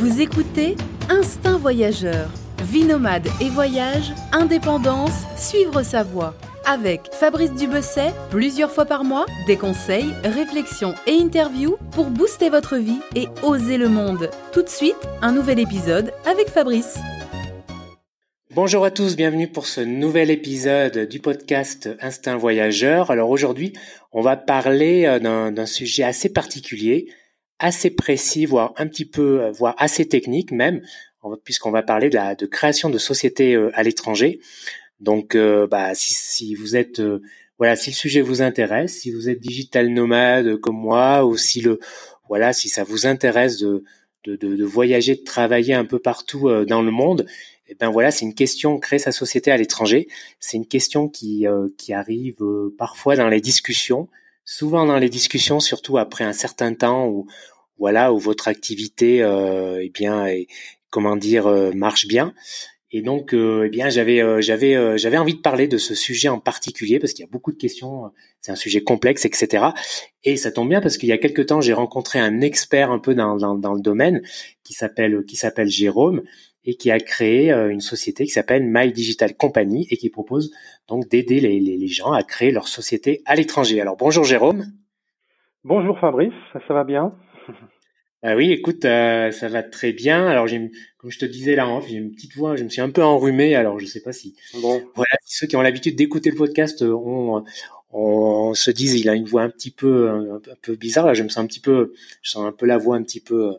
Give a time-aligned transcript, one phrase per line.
[0.00, 0.76] Vous écoutez
[1.10, 2.30] Instinct Voyageur,
[2.62, 6.34] vie nomade et voyage, indépendance, suivre sa voie.
[6.64, 12.78] Avec Fabrice Dubesset, plusieurs fois par mois, des conseils, réflexions et interviews pour booster votre
[12.78, 14.30] vie et oser le monde.
[14.54, 16.98] Tout de suite, un nouvel épisode avec Fabrice.
[18.54, 23.10] Bonjour à tous, bienvenue pour ce nouvel épisode du podcast Instinct Voyageur.
[23.10, 23.74] Alors aujourd'hui,
[24.12, 27.06] on va parler euh, d'un sujet assez particulier,
[27.60, 30.82] assez précis, voire un petit peu, euh, voire assez technique même,
[31.44, 34.40] puisqu'on va parler de la de création de sociétés euh, à l'étranger.
[35.00, 35.34] Donc,
[35.70, 37.00] bah, si, si vous êtes,
[37.56, 41.62] voilà, si le sujet vous intéresse, si vous êtes digital nomade comme moi, ou si
[41.62, 41.80] le,
[42.28, 43.82] voilà, si ça vous intéresse de,
[44.24, 47.24] de, de, de voyager, de travailler un peu partout dans le monde,
[47.70, 50.08] eh ben voilà, c'est une question créer sa société à l'étranger.
[50.40, 54.08] C'est une question qui euh, qui arrive euh, parfois dans les discussions,
[54.50, 57.28] souvent dans les discussions, surtout après un certain temps où
[57.78, 60.26] voilà où votre activité euh, eh bien
[60.90, 62.34] comment dire euh, marche bien.
[62.90, 66.98] Et donc eh bien j'avais j'avais j'avais envie de parler de ce sujet en particulier
[66.98, 68.10] parce qu'il y a beaucoup de questions.
[68.40, 69.66] C'est un sujet complexe, etc.
[70.24, 72.98] Et ça tombe bien parce qu'il y a quelque temps j'ai rencontré un expert un
[72.98, 74.22] peu dans dans, dans le domaine
[74.64, 76.22] qui s'appelle qui s'appelle Jérôme
[76.64, 80.52] et qui a créé euh, une société qui s'appelle My Digital Company et qui propose
[80.88, 83.80] donc d'aider les, les, gens à créer leur société à l'étranger.
[83.80, 84.66] Alors bonjour Jérôme.
[85.64, 87.14] Bonjour Fabrice, ça, va bien?
[88.22, 90.26] Ah oui, écoute, euh, ça va très bien.
[90.26, 92.90] Alors, j'ai, comme je te disais là, j'ai une petite voix, je me suis un
[92.90, 93.54] peu enrhumé.
[93.54, 94.82] Alors, je sais pas si, bon.
[94.94, 97.44] voilà, ceux qui ont l'habitude d'écouter le podcast, euh, on,
[97.92, 101.06] on, se disent, il a une voix un petit peu, un, un, peu bizarre.
[101.06, 103.20] Là, je me sens un petit peu, je sens un peu la voix un petit
[103.20, 103.54] peu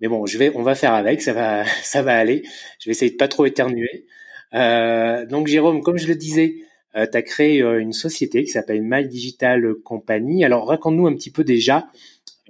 [0.00, 2.42] mais bon, je vais, on va faire avec, ça va, ça va aller.
[2.80, 4.06] Je vais essayer de pas trop éternuer.
[4.54, 6.56] Euh, donc Jérôme, comme je le disais,
[6.96, 10.44] euh, tu as créé euh, une société qui s'appelle My Digital Company.
[10.44, 11.86] Alors raconte-nous un petit peu déjà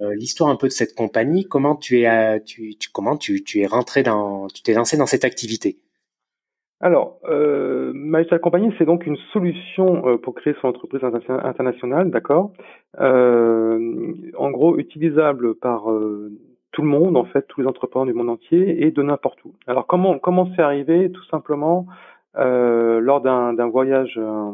[0.01, 1.45] euh, l'histoire un peu de cette compagnie.
[1.45, 5.05] Comment tu es, tu, tu, comment tu, tu es rentré dans, tu t'es lancé dans
[5.05, 5.77] cette activité?
[6.83, 12.53] Alors, euh, My Digital Company, c'est donc une solution pour créer son entreprise internationale, d'accord?
[12.97, 15.85] En gros, utilisable par
[16.71, 19.53] tout le monde, en fait, tous les entrepreneurs du monde entier et de n'importe où.
[19.67, 21.85] Alors comment comment c'est arrivé Tout simplement
[22.37, 24.51] euh, lors d'un voyage euh,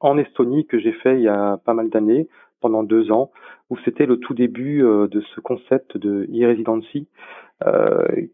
[0.00, 2.28] en Estonie que j'ai fait il y a pas mal d'années,
[2.60, 3.30] pendant deux ans,
[3.70, 7.08] où c'était le tout début euh, de ce concept de e-residency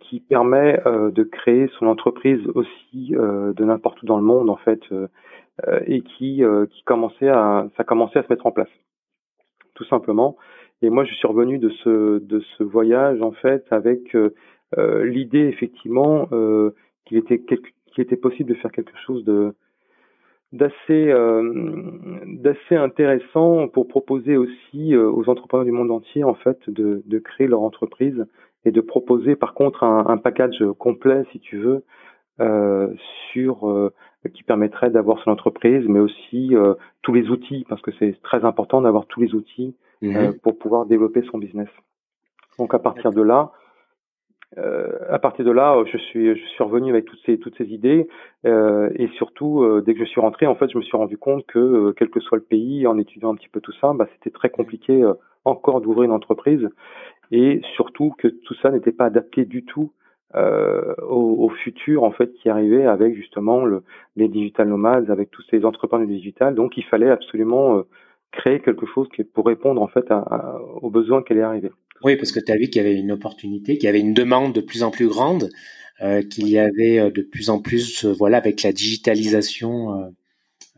[0.01, 4.83] qui permet de créer son entreprise aussi de n'importe où dans le monde en fait
[5.87, 8.69] et qui qui commençait à ça commençait à se mettre en place
[9.75, 10.37] tout simplement
[10.83, 14.35] et moi, je suis revenu de ce de ce voyage en fait avec euh,
[14.77, 16.75] euh l'idée effectivement euh,
[17.05, 17.43] qu'il était
[17.97, 19.53] était possible de faire quelque chose euh,
[22.27, 27.47] d'assez intéressant pour proposer aussi aux entrepreneurs du monde entier en fait de, de créer
[27.47, 28.27] leur entreprise
[28.65, 31.85] et de proposer par contre un, un package complet si tu veux
[32.41, 32.93] euh,
[33.33, 33.91] sur
[34.35, 36.55] qui permettrait d'avoir son entreprise mais aussi
[37.03, 40.39] tous les outils parce que c'est très important d'avoir tous les outils euh, mhm.
[40.41, 41.69] pour pouvoir développer son business.
[42.59, 43.53] Donc à partir de là,
[44.59, 47.67] euh, à partir de là, je suis je suis revenu avec toutes ces toutes ces
[47.73, 48.09] idées
[48.47, 51.19] euh, et surtout euh, dès que je suis rentré, en fait, je me suis rendu
[51.19, 53.93] compte que euh, quel que soit le pays, en étudiant un petit peu tout ça,
[53.95, 55.05] bah, c'était très compliqué
[55.45, 56.69] encore d'ouvrir une entreprise
[57.31, 59.93] et surtout que tout ça n'était pas adapté du tout
[60.35, 63.85] au, au, futur en fait qui arrivait avec justement le,
[64.17, 66.57] les digital nomades, avec tous ces entrepreneurs du digital.
[66.57, 67.85] Donc il fallait absolument
[68.37, 71.71] créer quelque chose qui pour répondre en fait à, aux besoins qu'elle est arrivée.
[72.03, 74.15] Oui, parce que tu as vu qu'il y avait une opportunité, qu'il y avait une
[74.15, 75.49] demande de plus en plus grande,
[76.03, 80.09] euh, qu'il y avait euh, de plus en plus, euh, voilà, avec la digitalisation euh,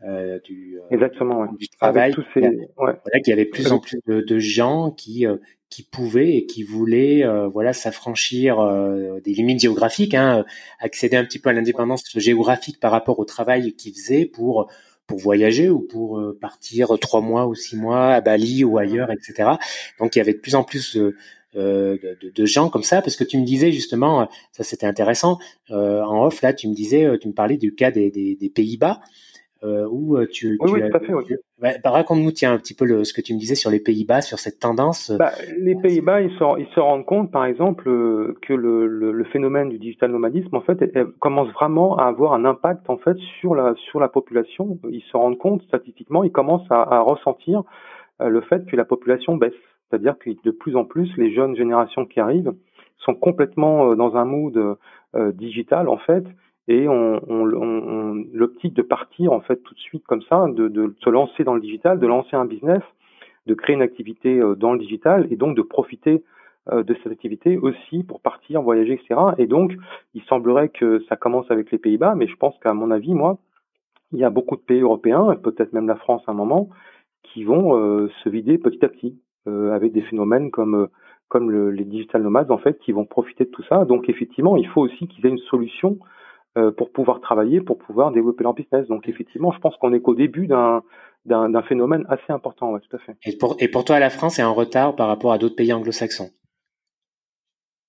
[0.05, 1.47] euh du, Exactement, ouais.
[1.57, 2.41] du travail, ces...
[2.41, 2.67] ouais.
[2.77, 5.25] voilà, qu'il y avait plus en plus de, de gens qui
[5.69, 8.57] qui pouvaient et qui voulaient, voilà, s'affranchir
[9.21, 10.45] des limites géographiques, hein,
[10.79, 14.69] accéder un petit peu à l'indépendance géographique par rapport au travail qu'ils faisaient pour
[15.07, 19.09] pour voyager ou pour euh, partir trois mois ou six mois à Bali ou ailleurs,
[19.11, 19.51] etc.
[19.99, 21.13] Donc il y avait de plus en plus euh,
[21.55, 25.39] de, de, gens comme ça, parce que tu me disais justement, ça c'était intéressant,
[25.71, 28.49] euh, en off là, tu me disais, tu me parlais du cas des, des, des
[28.49, 29.01] Pays-Bas,
[29.63, 31.23] euh, où euh, tu, oui, oui, tout à fait, oui.
[31.59, 34.21] bah, raconte-nous tiens un petit peu le, ce que tu me disais sur les Pays-Bas,
[34.21, 35.11] sur cette tendance.
[35.17, 39.11] Bah, les Pays-Bas, ils se, ils se rendent compte, par exemple, euh, que le, le,
[39.11, 40.79] le, phénomène du digital nomadisme, en fait,
[41.19, 44.77] commence vraiment à avoir un impact en fait sur la sur la population.
[44.89, 47.63] Ils se rendent compte statistiquement, ils commencent à, à ressentir
[48.19, 49.53] le fait que la population baisse,
[49.89, 52.53] c'est-à-dire que de plus en plus les jeunes générations qui arrivent
[52.97, 54.77] sont complètement dans un mood
[55.35, 56.23] digital en fait
[56.67, 61.43] et on, l'optique de partir en fait tout de suite comme ça, de, se lancer
[61.43, 62.81] dans le digital, de lancer un business,
[63.45, 66.23] de créer une activité euh, dans le digital et donc de profiter
[66.69, 69.15] de cette activité aussi pour partir, voyager, etc.
[69.37, 69.71] Et donc,
[70.13, 73.37] il semblerait que ça commence avec les Pays-Bas, mais je pense qu'à mon avis, moi,
[74.11, 76.67] il y a beaucoup de pays européens, peut-être même la France à un moment,
[77.23, 80.89] qui vont se vider petit à petit, avec des phénomènes comme
[81.29, 83.85] comme le, les digital nomades en fait qui vont profiter de tout ça.
[83.85, 86.05] Donc effectivement, il faut aussi qu'ils aient une solution euh,
[86.77, 88.87] pour pouvoir travailler, pour pouvoir développer leur business.
[88.87, 90.83] Donc effectivement, je pense qu'on est qu'au début d'un
[91.25, 93.15] d'un phénomène assez important, ouais, tout à fait.
[93.25, 95.73] Et pour, et pour toi, la France est en retard par rapport à d'autres pays
[95.73, 96.29] anglo-saxons?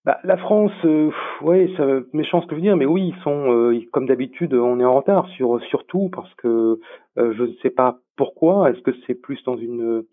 [0.05, 1.11] Bah, la France, euh,
[1.43, 4.55] oui, ça méchant ce que je veux dire, mais oui, ils sont, euh, comme d'habitude,
[4.55, 6.81] on est en retard sur sur tout parce que
[7.19, 8.71] euh, je ne sais pas pourquoi.
[8.71, 10.05] Est-ce que c'est plus dans une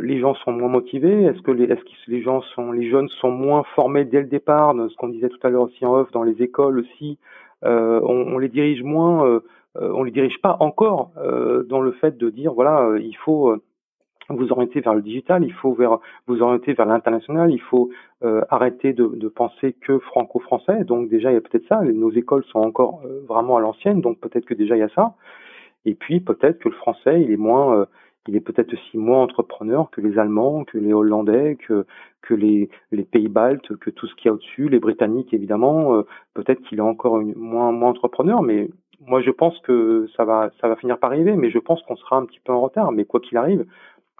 [0.00, 1.24] les gens sont moins motivés?
[1.24, 4.28] Est-ce que les, est-ce que les gens sont, les jeunes sont moins formés dès le
[4.28, 4.72] départ?
[4.72, 7.18] Ce qu'on disait tout à l'heure aussi en off, dans les écoles aussi, euh,
[7.62, 9.40] on, on, les dirige moins, euh,
[9.76, 13.56] euh, on les dirige pas encore euh, dans le fait de dire voilà, il faut
[14.28, 15.98] vous orienter vers le digital, il faut vers,
[16.28, 17.90] vous orienter vers l'international, il faut
[18.48, 20.84] arrêter de, de, penser que franco-français.
[20.84, 21.80] Donc déjà il y a peut-être ça.
[21.82, 25.14] Nos écoles sont encore vraiment à l'ancienne, donc peut-être que déjà il y a ça.
[25.84, 27.86] Et puis peut-être que le français il est moins
[28.28, 31.86] il est peut-être aussi moins entrepreneur que les Allemands, que les Hollandais, que,
[32.22, 35.94] que les, les pays baltes, que tout ce qu'il y a au-dessus, les Britanniques évidemment.
[35.94, 36.02] Euh,
[36.34, 38.68] peut-être qu'il est encore moins, moins entrepreneur, mais
[39.06, 41.96] moi je pense que ça va, ça va finir par arriver, mais je pense qu'on
[41.96, 42.92] sera un petit peu en retard.
[42.92, 43.64] Mais quoi qu'il arrive,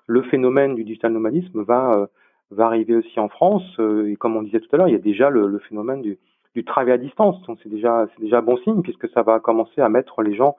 [0.06, 2.06] le phénomène du digital nomadisme va, euh,
[2.50, 3.64] va arriver aussi en France.
[3.79, 6.19] Euh, et comme on disait tout à l'heure, il y a déjà le, phénomène du,
[6.55, 7.41] du travail à distance.
[7.43, 10.56] Donc c'est déjà, c'est déjà bon signe puisque ça va commencer à mettre les gens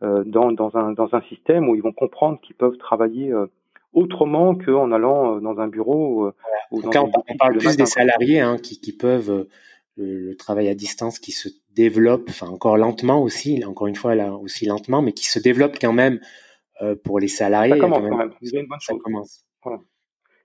[0.00, 3.46] dans, dans, un, dans un système où ils vont comprendre qu'ils peuvent travailler euh,
[3.92, 6.32] autrement qu'en allant euh, dans un bureau.
[6.70, 9.46] Ou dans on, parle plus des salariés hein, qui, qui peuvent
[9.96, 14.34] le, travail à distance qui se développe, enfin encore lentement aussi, encore une fois là
[14.34, 16.20] aussi lentement, mais qui se développe quand même
[17.04, 17.74] pour les salariés.
[17.74, 18.32] Ça commence quand même.
[18.42, 18.98] C'est une bonne chose.
[19.02, 19.44] Commence.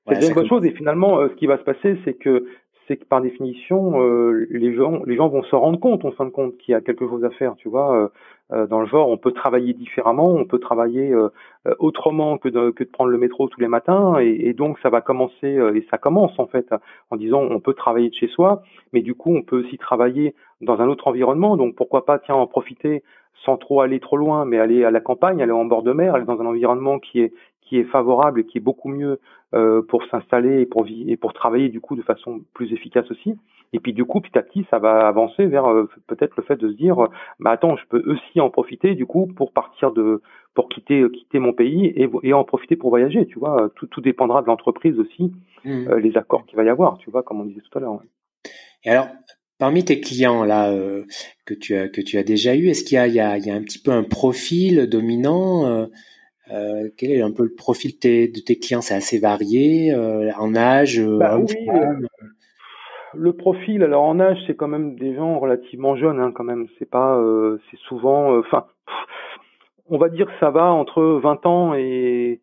[0.08, 2.46] c'est une bonne chose et finalement, ce qui va se passer, c'est que
[2.90, 6.26] c'est que par définition, euh, les gens, les gens vont se rendre compte, en fin
[6.26, 7.56] de compte, qu'il y a quelque chose à faire.
[7.56, 8.08] Tu vois, euh,
[8.52, 11.16] euh, dans le genre, on peut travailler différemment, on peut travailler
[11.78, 14.90] autrement que de, que de prendre le métro tous les matins, et, et donc ça
[14.90, 16.74] va commencer, et ça commence en fait,
[17.12, 20.34] en disant on peut travailler de chez soi, mais du coup on peut aussi travailler
[20.62, 21.58] dans un autre environnement.
[21.58, 23.04] Donc pourquoi pas, tiens, en profiter
[23.46, 26.16] sans trop aller trop loin, mais aller à la campagne, aller en bord de mer,
[26.16, 27.34] aller dans un environnement qui est
[27.70, 29.20] qui est favorable et qui est beaucoup mieux
[29.54, 33.36] euh, pour s'installer et pour et pour travailler du coup de façon plus efficace aussi.
[33.74, 36.56] Et puis du coup petit à petit ça va avancer vers euh, peut-être le fait
[36.56, 37.08] de se dire
[37.40, 40.22] bah attends je peux aussi en profiter du coup pour partir de
[40.56, 44.02] pour quitter quitter mon pays et, et en profiter pour voyager tu vois tout tout
[44.02, 45.32] dépendra de l'entreprise aussi
[45.64, 45.88] mmh.
[45.90, 48.00] euh, les accords qu'il va y avoir tu vois comme on disait tout à l'heure.
[48.84, 49.08] Et alors
[49.60, 51.04] Parmi tes clients là euh,
[51.46, 53.38] que tu as que tu as déjà eu, est-ce qu'il y a, il y a,
[53.38, 55.88] il y a un petit peu un profil dominant euh,
[56.52, 58.82] euh, quel est un peu le profil de tes, de tes clients?
[58.82, 61.54] C'est assez varié euh, en âge euh, bah, oui,
[63.14, 66.68] Le profil, alors en âge, c'est quand même des gens relativement jeunes, hein, quand même.
[66.78, 67.22] C'est pas,
[67.70, 68.66] c'est souvent, enfin,
[69.90, 72.42] on va dire que ça va entre 20 ans et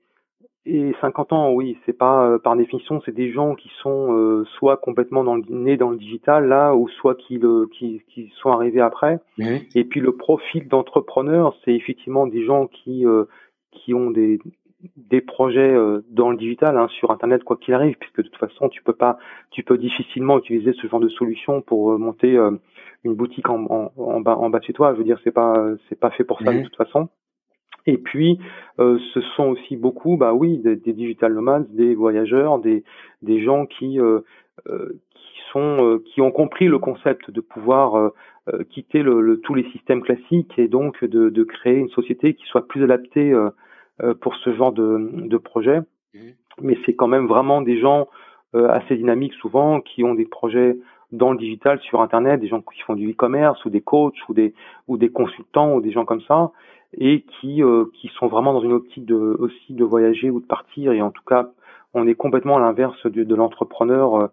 [0.69, 5.23] et 50 ans, oui, c'est pas par définition, c'est des gens qui sont soit complètement
[5.23, 8.81] dans le, nés dans le digital là, ou soit qui le qui, qui sont arrivés
[8.81, 9.21] après.
[9.39, 9.45] Mmh.
[9.77, 13.05] Et puis le profil d'entrepreneur, c'est effectivement des gens qui
[13.85, 14.39] qui ont des,
[14.97, 18.37] des projets euh, dans le digital hein, sur internet quoi qu'il arrive puisque de toute
[18.37, 19.19] façon tu peux pas
[19.51, 22.53] tu peux difficilement utiliser ce genre de solution pour euh, monter euh,
[23.05, 24.93] une boutique en, en, en, bas en bas de chez toi.
[24.93, 27.09] Je veux dire c'est pas c'est pas fait pour ça de toute façon.
[27.89, 28.41] Et puis
[28.79, 32.83] ce sont aussi beaucoup bah oui des, digital nomades des voyageurs des
[33.23, 33.99] des gens qui
[34.67, 38.11] qui sont qui ont compris le concept de pouvoir
[38.71, 42.45] quitter le, le, tous les systèmes classiques et donc de, de créer une société qui
[42.47, 43.33] soit plus adaptée
[44.21, 45.81] pour ce genre de, de projet.
[46.15, 46.19] Mmh.
[46.63, 48.09] Mais c'est quand même vraiment des gens
[48.55, 50.79] euh, assez dynamiques souvent qui ont des projets
[51.13, 54.35] dans le digital sur internet, des gens qui font du e-commerce ou des coachs ou
[54.35, 54.55] des
[54.89, 56.53] ou des consultants ou des gens comme ça
[56.97, 60.47] et qui euh, qui sont vraiment dans une optique de aussi de voyager ou de
[60.47, 61.51] partir et en tout cas
[61.93, 64.31] on est complètement à l'inverse de, de l'entrepreneur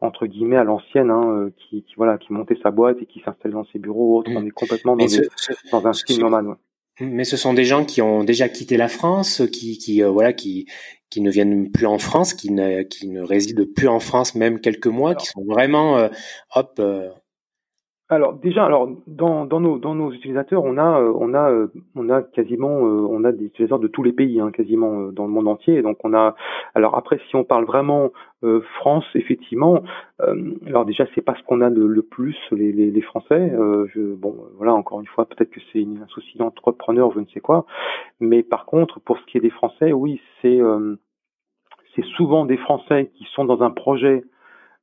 [0.00, 3.52] entre guillemets à l'ancienne hein, qui, qui, voilà qui montait sa boîte et qui s'installe
[3.52, 4.30] dans ses bureaux autres.
[4.30, 4.36] Mmh.
[4.36, 5.06] on est complètement dans,
[5.72, 6.54] dans un style nomade ouais.
[7.00, 10.32] Mais ce sont des gens qui ont déjà quitté la France, qui, qui euh, voilà,
[10.32, 10.66] qui,
[11.10, 14.60] qui ne viennent plus en France, qui ne, qui ne résident plus en France même
[14.60, 16.08] quelques mois, qui sont vraiment, euh,
[16.54, 17.10] hop, euh,
[18.08, 21.66] alors déjà, alors dans, dans, nos, dans nos utilisateurs, on a euh, on a euh,
[21.96, 25.24] on a quasiment euh, on a des utilisateurs de tous les pays, hein, quasiment dans
[25.24, 25.82] le monde entier.
[25.82, 26.36] Donc on a
[26.76, 28.12] alors après si on parle vraiment
[28.78, 29.82] France, effectivement,
[30.66, 33.52] alors déjà c'est pas ce qu'on a le, plus les, les, Français.
[33.92, 37.40] je, bon voilà encore une fois peut-être que c'est un souci d'entrepreneur, je ne sais
[37.40, 37.66] quoi.
[38.20, 40.60] Mais par contre pour ce qui est des Français, oui c'est
[41.96, 44.22] c'est souvent des Français qui sont dans un projet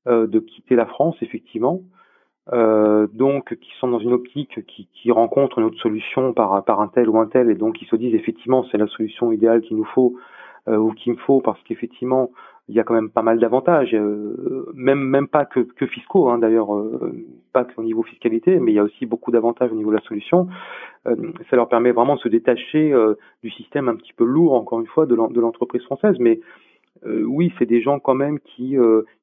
[0.08, 1.84] de quitter la France, effectivement.
[2.52, 6.88] Donc qui sont dans une optique qui, qui rencontrent une autre solution par, par un
[6.88, 9.78] tel ou un tel et donc qui se disent effectivement c'est la solution idéale qu'il
[9.78, 10.16] nous faut
[10.68, 12.32] ou qu'il me faut parce qu'effectivement
[12.70, 16.30] il y a quand même pas mal d'avantages, euh, même même pas que, que fiscaux
[16.30, 19.76] hein, d'ailleurs, euh, pas qu'au niveau fiscalité, mais il y a aussi beaucoup d'avantages au
[19.76, 20.48] niveau de la solution.
[21.06, 21.16] Euh,
[21.50, 22.94] ça leur permet vraiment de se détacher
[23.44, 26.16] du système un petit peu lourd, encore une fois, de l'entreprise française.
[26.20, 26.40] Mais
[27.06, 28.78] oui, c'est des gens quand même qui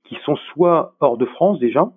[0.05, 1.91] qui sont soit hors de France déjà,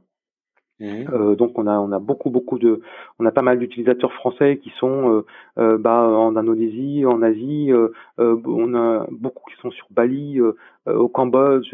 [0.83, 1.05] Mmh.
[1.13, 2.81] Euh, donc on a on a beaucoup beaucoup de
[3.17, 5.25] on a pas mal d'utilisateurs français qui sont euh,
[5.57, 10.41] euh bah, en Indonésie, en Asie, euh, euh, on a beaucoup qui sont sur Bali,
[10.85, 11.73] au Cambodge,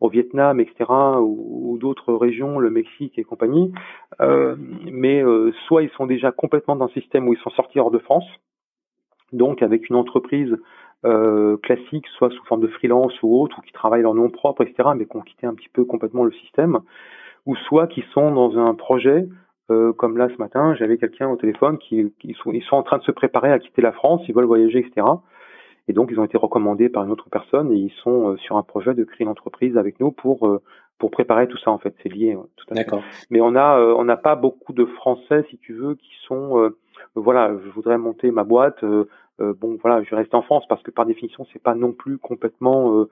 [0.00, 0.90] au Vietnam, etc.
[1.20, 3.72] ou, ou d'autres régions, le Mexique et compagnie.
[4.18, 5.22] mais
[5.68, 8.26] soit ils sont déjà complètement dans un système où ils sont sortis hors de France,
[9.32, 10.56] donc avec une entreprise
[11.62, 14.88] classique, soit sous forme de freelance ou autre, ou qui travaillent leur nom propre, etc.
[14.96, 16.80] Mais qui ont quitté un petit peu complètement le système
[17.48, 19.26] ou soit qui sont dans un projet,
[19.70, 22.82] euh, comme là ce matin, j'avais quelqu'un au téléphone qui, qui sont, ils sont en
[22.82, 25.06] train de se préparer à quitter la France, ils veulent voyager, etc.
[25.88, 28.58] Et donc ils ont été recommandés par une autre personne et ils sont euh, sur
[28.58, 30.60] un projet de créer une entreprise avec nous pour euh,
[30.98, 32.36] pour préparer tout ça en fait, c'est lié.
[32.56, 33.02] tout à D'accord.
[33.30, 36.70] Mais on a on n'a pas beaucoup de Français, si tu veux, qui sont
[37.14, 38.84] voilà, je voudrais monter ma boîte.
[39.38, 43.06] bon voilà, je reste en France parce que par définition c'est pas non plus complètement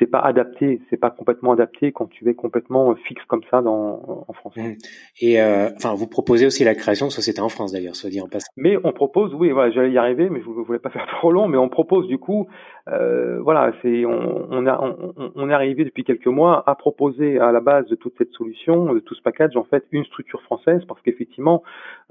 [0.00, 3.60] c'est pas adapté, c'est pas complètement adapté quand tu es complètement euh, fixe comme ça
[3.60, 4.56] dans, en France.
[4.56, 4.72] Mmh.
[5.20, 8.20] Et euh, enfin, vous proposez aussi la création de société en France d'ailleurs, soit dit
[8.20, 8.50] en passant.
[8.56, 11.48] Mais on propose, oui, voilà, j'allais y arriver, mais je voulais pas faire trop long,
[11.48, 12.48] mais on propose du coup,
[12.88, 17.38] euh, voilà, c'est on, on, a on, on, est arrivé depuis quelques mois à proposer
[17.38, 20.40] à la base de toute cette solution, de tout ce package, en fait, une structure
[20.42, 21.62] française, parce qu'effectivement,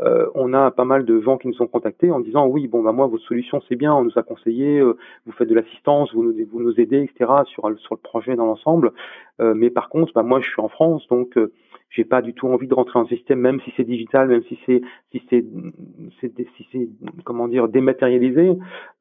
[0.01, 2.83] euh, on a pas mal de gens qui nous ont contactés en disant oui, bon
[2.83, 6.23] bah moi votre solution c'est bien, on nous a conseillé, vous faites de l'assistance, vous
[6.23, 7.31] nous vous nous aidez, etc.
[7.45, 8.93] sur sur le projet dans l'ensemble.
[9.41, 11.51] Euh, mais par contre, bah, moi, je suis en France, donc euh,
[11.89, 14.59] j'ai pas du tout envie de rentrer en système, même si c'est digital, même si
[14.65, 14.81] c'est
[15.11, 15.43] si c'est
[16.21, 16.89] si c'est
[17.23, 18.57] comment dire dématérialisé.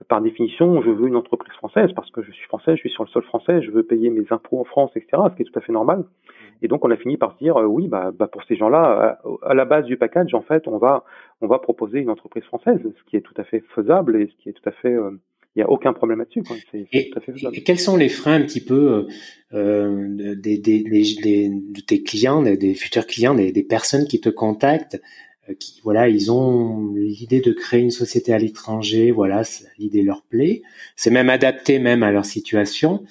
[0.09, 3.05] Par définition, je veux une entreprise française parce que je suis français, je suis sur
[3.05, 5.23] le sol français, je veux payer mes impôts en France, etc.
[5.31, 6.05] Ce qui est tout à fait normal.
[6.63, 9.19] Et donc on a fini par se dire euh, oui, bah, bah pour ces gens-là,
[9.43, 11.05] à, la base du package, en fait, on va
[11.43, 14.37] on va proposer une entreprise française, ce qui est tout à fait faisable et ce
[14.43, 14.97] qui est tout à fait
[15.59, 16.45] il n'y a aucun problème là-dessus.
[16.93, 17.11] Et,
[17.65, 19.09] quels sont les freins un petit peu
[19.53, 25.01] euh, des, des, des, de tes clients, des, futurs clients, des, personnes qui te contactent,
[25.49, 29.43] euh, qui voilà, ils ont l'idée de créer une société à l'étranger, voilà,
[29.79, 30.63] l'idée leur plaît,
[30.95, 33.03] c'est même adapté même à leur situation,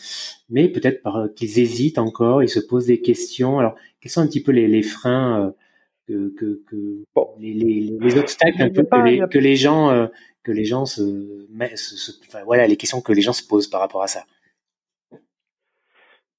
[0.49, 3.59] mais peut-être qu'ils hésitent encore, ils se posent des questions.
[3.59, 5.51] Alors, quels sont un petit peu les, les freins euh,
[6.07, 7.03] que, que, que
[7.39, 10.07] les, les, les, obstacles un peu que, les, que les gens euh,
[10.47, 11.03] que les gens se,
[11.75, 12.11] se,
[12.45, 14.21] voilà, les questions que les gens se posent par rapport à ça.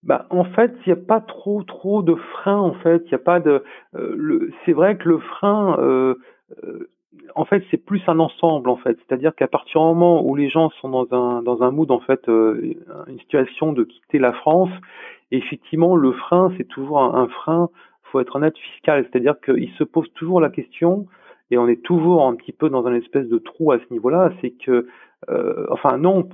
[0.02, 2.56] Bah, en fait, il n'y a pas trop trop de freins.
[2.58, 3.62] En fait, il y a pas de.
[3.94, 6.14] Euh, c'est vrai que le frein, euh,
[6.64, 6.88] euh,
[7.34, 8.70] en fait, c'est plus un ensemble.
[8.70, 11.70] En fait, c'est-à-dire qu'à partir du moment où les gens sont dans un dans un
[11.70, 14.70] mood, en fait, une situation de quitter la France,
[15.32, 17.68] effectivement, le frein, c'est toujours un, un frein.
[18.04, 21.06] Faut être honnête fiscal, c'est-à-dire qu'il se pose toujours la question
[21.50, 24.33] et on est toujours un petit peu dans un espèce de trou à ce niveau-là,
[24.40, 24.87] c'est que,
[25.31, 26.28] euh, enfin non,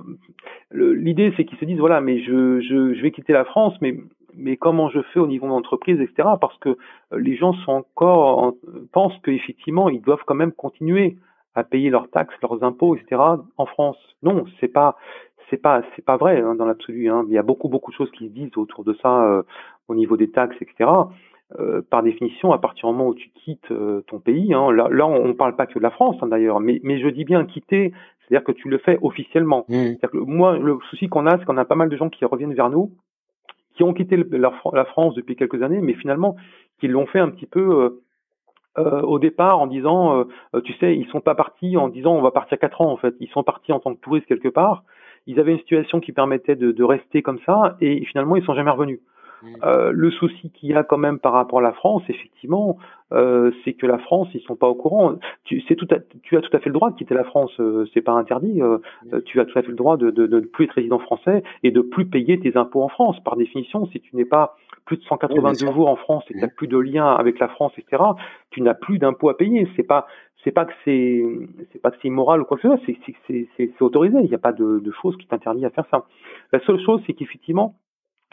[0.71, 3.97] l'idée c'est qu'ils se disent voilà, mais je, je, je, vais quitter la France, mais
[4.37, 6.27] mais comment je fais au niveau de l'entreprise, etc.
[6.41, 6.75] Parce que euh,
[7.17, 8.53] les gens sont encore en,
[8.91, 11.17] pensent qu'effectivement ils doivent quand même continuer
[11.55, 13.21] à payer leurs taxes, leurs impôts, etc.
[13.57, 13.97] en France.
[14.23, 14.97] Non, c'est pas
[15.49, 17.09] c'est pas c'est pas vrai hein, dans l'absolu.
[17.09, 17.23] Hein.
[17.27, 19.43] Il y a beaucoup beaucoup de choses qui se disent autour de ça euh,
[19.87, 20.89] au niveau des taxes, etc.
[21.59, 24.87] Euh, par définition, à partir du moment où tu quittes euh, ton pays, hein, là,
[24.89, 27.23] là, on ne parle pas que de la France hein, d'ailleurs, mais, mais je dis
[27.23, 29.63] bien quitter, c'est-à-dire que tu le fais officiellement.
[29.69, 29.97] Mmh.
[30.11, 32.55] Que moi, le souci qu'on a, c'est qu'on a pas mal de gens qui reviennent
[32.55, 32.93] vers nous,
[33.75, 36.35] qui ont quitté la, la France depuis quelques années, mais finalement,
[36.79, 38.01] qui l'ont fait un petit peu
[38.79, 40.25] euh, au départ en disant,
[40.63, 43.13] tu sais, ils sont pas partis en disant on va partir quatre ans en fait,
[43.19, 44.83] ils sont partis en tant que touristes quelque part.
[45.27, 48.55] Ils avaient une situation qui permettait de, de rester comme ça, et finalement, ils sont
[48.55, 48.99] jamais revenus.
[49.63, 52.77] Euh, le souci qu'il y a quand même par rapport à la France, effectivement,
[53.13, 55.15] euh, c'est que la France, ils sont pas au courant.
[55.43, 55.87] Tu, c'est tout
[56.23, 58.61] tu as tout à fait le droit de quitter la France, euh, c'est pas interdit.
[58.61, 58.79] Euh,
[59.25, 61.43] tu as tout à fait le droit de, de, de, ne plus être résident français
[61.63, 63.17] et de plus payer tes impôts en France.
[63.23, 66.45] Par définition, si tu n'es pas plus de 182 jours en France et que tu
[66.45, 68.03] n'as plus de lien avec la France, etc.,
[68.49, 69.67] tu n'as plus d'impôts à payer.
[69.75, 70.07] C'est pas
[70.43, 71.23] c'est pas que c'est
[71.71, 74.17] c'est pas que c'est immoral ou quoi que ce soit, c'est autorisé.
[74.21, 76.05] Il n'y a pas de, de choses qui t'interdisent à faire ça.
[76.51, 77.75] La seule chose, c'est qu'effectivement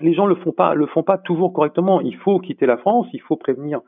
[0.02, 2.00] les gens le font pas, le font pas toujours correctement.
[2.00, 3.80] Il faut quitter la France, il faut prévenir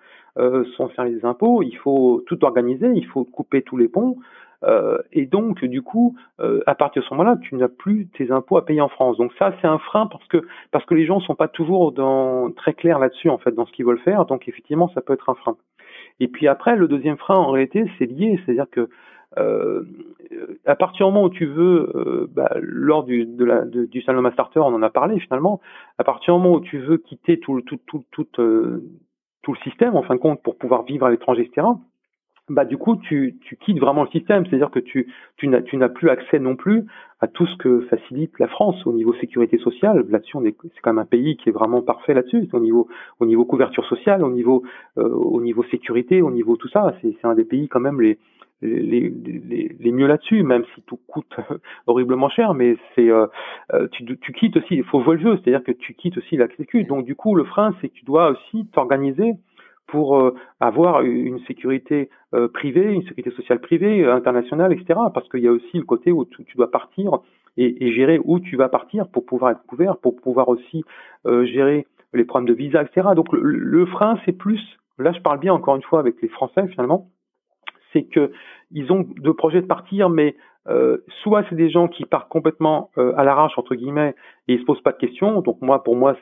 [0.76, 4.16] son service des impôts, il faut tout organiser, il faut couper tous les ponts.
[4.64, 8.30] Euh, et donc, du coup, euh, à partir de ce moment-là, tu n'as plus tes
[8.30, 9.16] impôts à payer en France.
[9.16, 10.08] Donc ça, c'est un frein
[10.70, 11.94] parce que les gens sont pas toujours
[12.56, 14.26] très clairs là-dessus en fait dans ce qu'ils veulent faire.
[14.26, 15.56] Donc effectivement, ça peut être un frein.
[16.20, 18.88] Et puis après, le deuxième frein, en réalité, c'est lié, c'est-à-dire que
[20.66, 24.28] à partir du moment où tu veux, euh, bah, lors du, de la, du Salon
[24.32, 25.60] Starter, on en a parlé finalement,
[25.98, 28.82] à partir du moment où tu veux quitter tout, tout, tout, tout, euh,
[29.42, 31.66] tout le système, en fin de compte, pour pouvoir vivre à l'étranger, etc.,
[32.50, 35.76] bah du coup tu, tu quittes vraiment le système, c'est-à-dire que tu, tu n'as tu
[35.78, 36.84] n'as plus accès non plus
[37.20, 40.04] à tout ce que facilite la France au niveau sécurité sociale.
[40.10, 43.46] Là-dessus, c'est quand même un pays qui est vraiment parfait là-dessus, au niveau au niveau
[43.46, 44.62] couverture sociale, au niveau
[44.98, 46.94] euh, au niveau sécurité, au niveau tout ça.
[47.00, 48.18] C'est un des pays quand même les
[48.60, 51.34] les, les, les mieux là-dessus, même si tout coûte
[51.86, 53.26] horriblement cher, mais c'est euh,
[53.72, 56.36] euh, tu, tu quittes aussi, il faut jouer le jeu, c'est-à-dire que tu quittes aussi
[56.36, 56.84] la sécu.
[56.84, 59.34] Donc du coup, le frein, c'est que tu dois aussi t'organiser
[59.86, 64.98] pour euh, avoir une sécurité euh, privée, une sécurité sociale privée, internationale, etc.
[65.12, 67.18] Parce qu'il y a aussi le côté où tu, dois partir
[67.56, 70.84] et, gérer où tu vas partir pour pouvoir être couvert, pour pouvoir aussi
[71.26, 73.08] euh, gérer les problèmes de visa, etc.
[73.14, 74.60] Donc le, frein, c'est plus,
[74.98, 77.08] là je parle bien encore une fois avec les Français finalement,
[77.92, 78.32] c'est que
[78.70, 80.36] ils ont de projets de partir, mais
[80.68, 84.14] euh, soit c'est des gens qui partent complètement à l'arrache entre guillemets
[84.48, 85.40] et ils se posent pas de questions.
[85.42, 86.16] Donc moi, pour moi,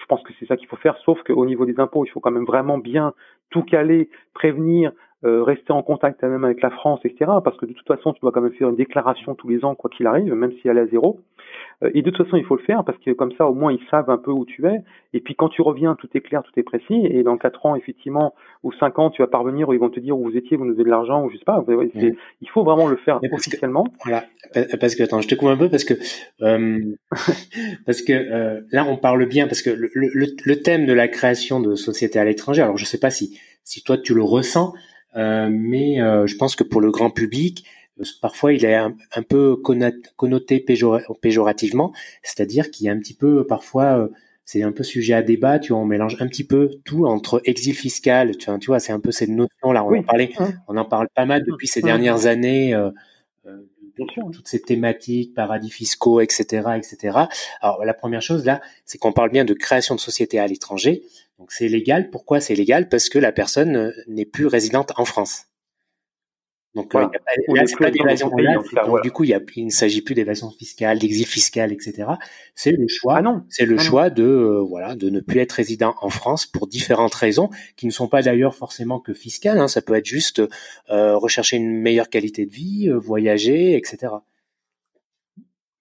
[0.00, 2.20] je pense que c'est ça qu'il faut faire, sauf qu'au niveau des impôts, il faut
[2.20, 3.14] quand même vraiment bien
[3.50, 4.92] tout caler, prévenir,
[5.24, 7.30] euh, rester en contact même avec la France, etc.
[7.44, 9.74] Parce que de toute façon, tu dois quand même faire une déclaration tous les ans,
[9.74, 11.20] quoi qu'il arrive, même si elle est à zéro.
[11.82, 13.72] Euh, et de toute façon, il faut le faire parce que comme ça, au moins,
[13.72, 14.82] ils savent un peu où tu es.
[15.12, 17.06] Et puis quand tu reviens, tout est clair, tout est précis.
[17.06, 20.00] Et dans quatre ans, effectivement, ou cinq ans, tu vas parvenir où ils vont te
[20.00, 21.64] dire où vous étiez, vous nous avez de l'argent, ou je sais pas.
[21.94, 23.86] Il faut vraiment le faire officiellement.
[24.04, 24.24] voilà.
[24.80, 25.94] Parce que attends, je te coupe un peu parce que
[26.42, 26.80] euh,
[27.86, 31.08] parce que euh, là, on parle bien parce que le, le, le, thème de la
[31.08, 32.62] création de sociétés à l'étranger.
[32.62, 34.74] Alors, je sais pas si si toi tu le ressens,
[35.14, 37.64] mais je pense que pour le grand public
[38.20, 38.94] parfois il est un,
[39.28, 41.92] peu connoté péjorativement,
[42.22, 44.08] c'est-à-dire qu'il y a un petit peu parfois euh,
[44.44, 47.40] c'est un peu sujet à débat, tu vois, on mélange un petit peu tout entre
[47.44, 50.32] exil fiscal, tu vois, tu vois c'est un peu cette notion là, on en parlait,
[50.38, 50.52] hein.
[50.68, 51.86] on en parle pas mal depuis ces hein.
[51.86, 52.90] dernières années, euh,
[53.46, 53.58] euh,
[54.32, 57.18] toutes ces thématiques, paradis fiscaux, etc., etc.
[57.60, 61.02] Alors la première chose là, c'est qu'on parle bien de création de sociétés à l'étranger,
[61.42, 62.08] donc c'est légal.
[62.08, 62.88] Pourquoi c'est légal?
[62.88, 65.46] Parce que la personne n'est plus résidente en France.
[66.76, 67.04] Donc, euh,
[67.48, 71.72] il a pas, d'évasion Donc, du coup, il, ne s'agit plus d'évasion fiscale, d'exil fiscal,
[71.72, 72.10] etc.
[72.54, 73.16] C'est le choix.
[73.16, 73.42] Ah non.
[73.48, 76.68] C'est le ah choix de euh, voilà de ne plus être résident en France pour
[76.68, 79.58] différentes raisons qui ne sont pas d'ailleurs forcément que fiscales.
[79.58, 79.66] Hein.
[79.66, 80.40] Ça peut être juste
[80.90, 84.12] euh, rechercher une meilleure qualité de vie, voyager, etc.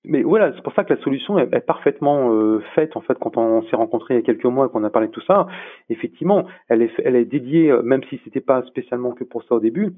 [0.03, 3.61] Mais voilà, c'est pour ça que la solution est, parfaitement faite en fait quand on
[3.63, 5.45] s'est rencontré il y a quelques mois et qu'on a parlé de tout ça.
[5.89, 9.59] Effectivement, elle est, elle est dédiée, même si c'était pas spécialement que pour ça au
[9.59, 9.93] début,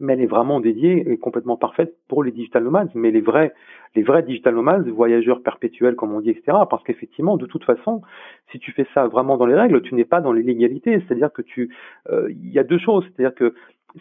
[0.00, 3.52] mais elle est vraiment dédiée et complètement parfaite pour les digital nomades, mais les vrais,
[3.94, 6.58] les vrais digital nomades, voyageurs perpétuels comme on dit, etc.
[6.70, 8.02] Parce qu'effectivement, de toute façon,
[8.52, 11.02] si tu fais ça vraiment dans les règles, tu n'es pas dans l'illégalité.
[11.06, 11.74] C'est-à-dire que tu,
[12.10, 13.04] euh, il y a deux choses.
[13.04, 13.54] C'est-à-dire que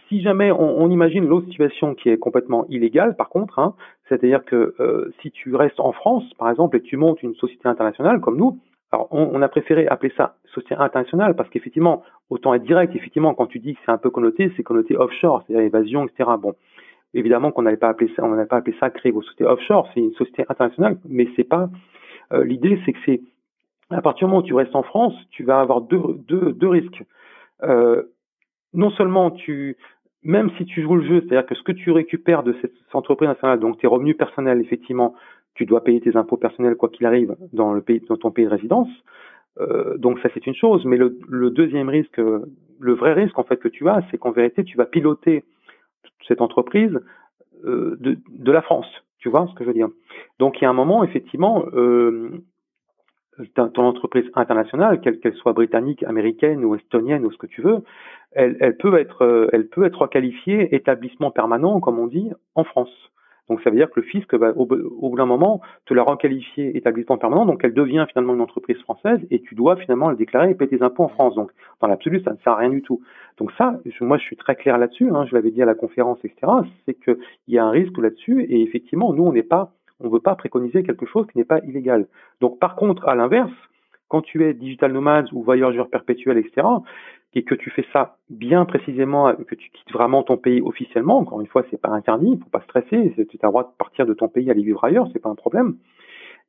[0.10, 3.76] si jamais on, on imagine l'autre situation qui est complètement illégale, par contre, hein,
[4.08, 7.68] c'est-à-dire que euh, si tu restes en France, par exemple, et tu montes une société
[7.68, 8.60] internationale comme nous,
[8.92, 13.48] alors, on, a préféré appeler ça société internationale parce qu'effectivement, autant être direct, effectivement, quand
[13.48, 16.30] tu dis que c'est un peu connoté, c'est connoté offshore, c'est-à-dire évasion, etc.
[16.40, 16.54] Bon,
[17.14, 19.90] évidemment qu'on n'allait pas appeler ça, on n'allait pas appeler ça créer vos sociétés offshore,
[19.94, 21.70] c'est une société internationale, mais c'est pas.
[22.32, 23.22] Euh, l'idée, c'est que c'est
[23.90, 26.70] à partir du moment où tu restes en France, tu vas avoir deux, deux, deux
[26.70, 27.04] risques.
[27.64, 28.04] Euh,
[28.74, 29.78] non seulement tu,
[30.24, 33.30] même si tu joues le jeu, c'est-à-dire que ce que tu récupères de cette entreprise
[33.30, 35.14] nationale, donc tes revenus personnels, effectivement,
[35.58, 38.46] tu dois payer tes impôts personnels quoi qu'il arrive dans le pays, dans ton pays
[38.46, 38.90] de résidence.
[39.60, 43.58] Euh, donc ça c'est une chose, mais le, deuxième risque, le vrai risque en fait
[43.58, 45.44] que tu as, c'est qu'en vérité tu vas piloter
[46.28, 47.00] cette entreprise
[47.66, 48.88] euh, de, de, la France.
[49.18, 49.90] Tu vois ce que je veux dire?
[50.38, 52.44] Donc il y a un moment effectivement, euh,
[53.56, 57.84] ton entreprise internationale, quelle qu'elle soit britannique, américaine ou estonienne ou ce que tu veux,
[58.32, 62.92] elle, peut être, elle peut être qualifiée établissement permanent, comme on dit, en France.
[63.50, 66.76] Donc ça veut dire que le fisc va au, bout d'un moment te la requalifier
[66.76, 70.52] établissement permanent, donc elle devient finalement une entreprise française et tu dois finalement le déclarer
[70.52, 71.36] et payer tes impôts en France.
[71.36, 73.02] Donc dans l'absolu, ça ne sert à rien du tout.
[73.38, 76.20] Donc ça, moi je suis très clair là-dessus, hein, je l'avais dit à la conférence,
[76.24, 76.52] etc.
[76.86, 80.20] C'est qu'il y a un risque là-dessus et effectivement, nous on n'est pas, on veut
[80.20, 82.08] pas préconiser quelque chose qui n'est pas illégal.
[82.42, 83.52] Donc par contre, à l'inverse,
[84.08, 86.66] quand tu es digital nomade ou voyageur perpétuel, etc.,
[87.34, 91.40] et que tu fais ça bien précisément, que tu quittes vraiment ton pays officiellement, encore
[91.40, 94.08] une fois, c'est pas interdit, il faut pas stresser, tu as le droit de partir
[94.08, 95.76] de ton pays, aller vivre ailleurs, c'est pas un problème.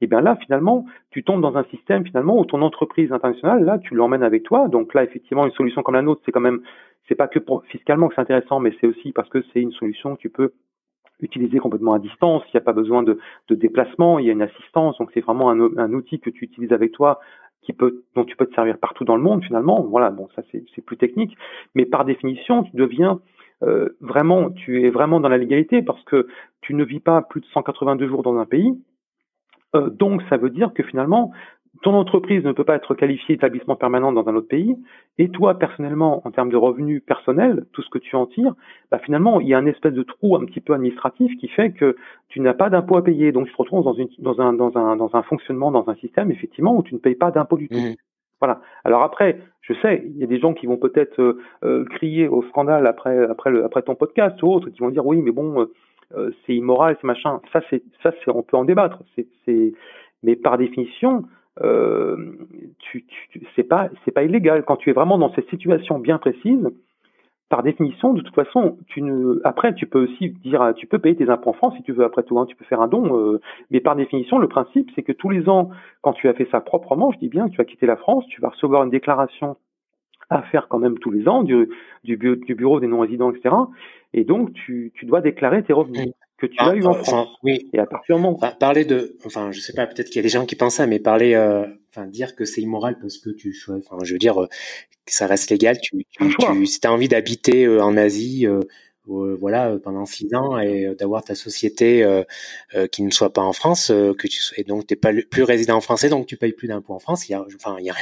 [0.01, 3.79] Et bien là, finalement, tu tombes dans un système finalement où ton entreprise internationale, là,
[3.79, 4.69] tu l'emmènes avec toi.
[4.69, 6.61] Donc là, effectivement, une solution comme la nôtre, c'est quand même,
[7.09, 10.17] c'est pas que fiscalement que c'est intéressant, mais c'est aussi parce que c'est une solution
[10.17, 10.53] que tu peux
[11.21, 12.43] utilisé complètement à distance.
[12.47, 14.19] Il n'y a pas besoin de, de, déplacement.
[14.19, 14.99] Il y a une assistance.
[14.99, 17.21] Donc c'est vraiment un, un, outil que tu utilises avec toi
[17.63, 19.83] qui peut, dont tu peux te servir partout dans le monde finalement.
[19.83, 21.37] Voilà, bon ça c'est plus technique,
[21.75, 23.21] mais par définition tu deviens
[23.63, 26.29] euh, vraiment, tu es vraiment dans la légalité parce que
[26.61, 28.73] tu ne vis pas plus de 182 jours dans un pays.
[29.75, 31.33] Euh, donc ça veut dire que finalement
[31.83, 34.77] ton entreprise ne peut pas être qualifiée d'établissement permanent dans un autre pays,
[35.19, 38.55] et toi, personnellement, en termes de revenus personnels, tout ce que tu en tires,
[38.91, 41.73] bah finalement, il y a un espèce de trou un petit peu administratif qui fait
[41.73, 41.97] que
[42.29, 43.33] tu n'as pas d'impôt à payer.
[43.33, 45.95] Donc, tu te retrouves dans, une, dans, un, dans, un, dans un fonctionnement, dans un
[45.97, 47.77] système, effectivement, où tu ne payes pas d'impôt du tout.
[47.77, 47.97] Mmh.
[48.41, 48.61] Voilà.
[48.85, 52.29] Alors après, je sais, il y a des gens qui vont peut-être euh, euh, crier
[52.29, 55.33] au scandale après, après, le, après ton podcast ou autre, qui vont dire oui, mais
[55.33, 55.67] bon,
[56.17, 57.41] euh, c'est immoral, c'est machin.
[57.53, 59.03] Ça, c'est, ça, c'est, on peut en débattre.
[59.17, 59.73] C'est, c'est,
[60.23, 61.25] mais par définition,
[61.63, 62.17] euh,
[62.79, 66.19] tu, tu, c'est pas c'est pas illégal quand tu es vraiment dans cette situation bien
[66.19, 66.69] précise.
[67.49, 69.41] Par définition, de toute façon, tu ne.
[69.43, 72.05] Après, tu peux aussi dire, tu peux payer tes impôts en France si tu veux.
[72.05, 73.17] Après tout, hein, tu peux faire un don.
[73.17, 73.41] Euh,
[73.71, 75.71] mais par définition, le principe, c'est que tous les ans,
[76.03, 78.43] quand tu as fait ça proprement, je dis bien, tu as quitté la France, tu
[78.43, 79.57] vas recevoir une déclaration
[80.29, 81.71] à faire quand même tous les ans du,
[82.05, 83.55] du, du bureau des non-résidents, etc.
[84.13, 87.29] Et donc, tu, tu dois déclarer tes revenus que tu as eu en France.
[87.43, 87.69] oui.
[87.73, 88.39] Et à partir du moment.
[88.59, 90.87] parler de, enfin, je sais pas, peut-être qu'il y a des gens qui pensent ça,
[90.87, 94.41] mais parler, euh, enfin, dire que c'est immoral parce que tu, enfin, je veux dire,
[94.41, 94.49] euh,
[95.05, 95.79] que ça reste légal.
[95.81, 98.61] Tu, tu, tu si t'as envie d'habiter euh, en Asie, euh,
[99.09, 102.05] voilà euh, pendant six ans et euh, d'avoir ta société
[102.93, 106.09] qui ne soit pas en France que tu et donc t'es pas plus résident français
[106.09, 107.29] donc tu payes plus d'impôts en France.
[107.29, 107.95] Il y a enfin il y a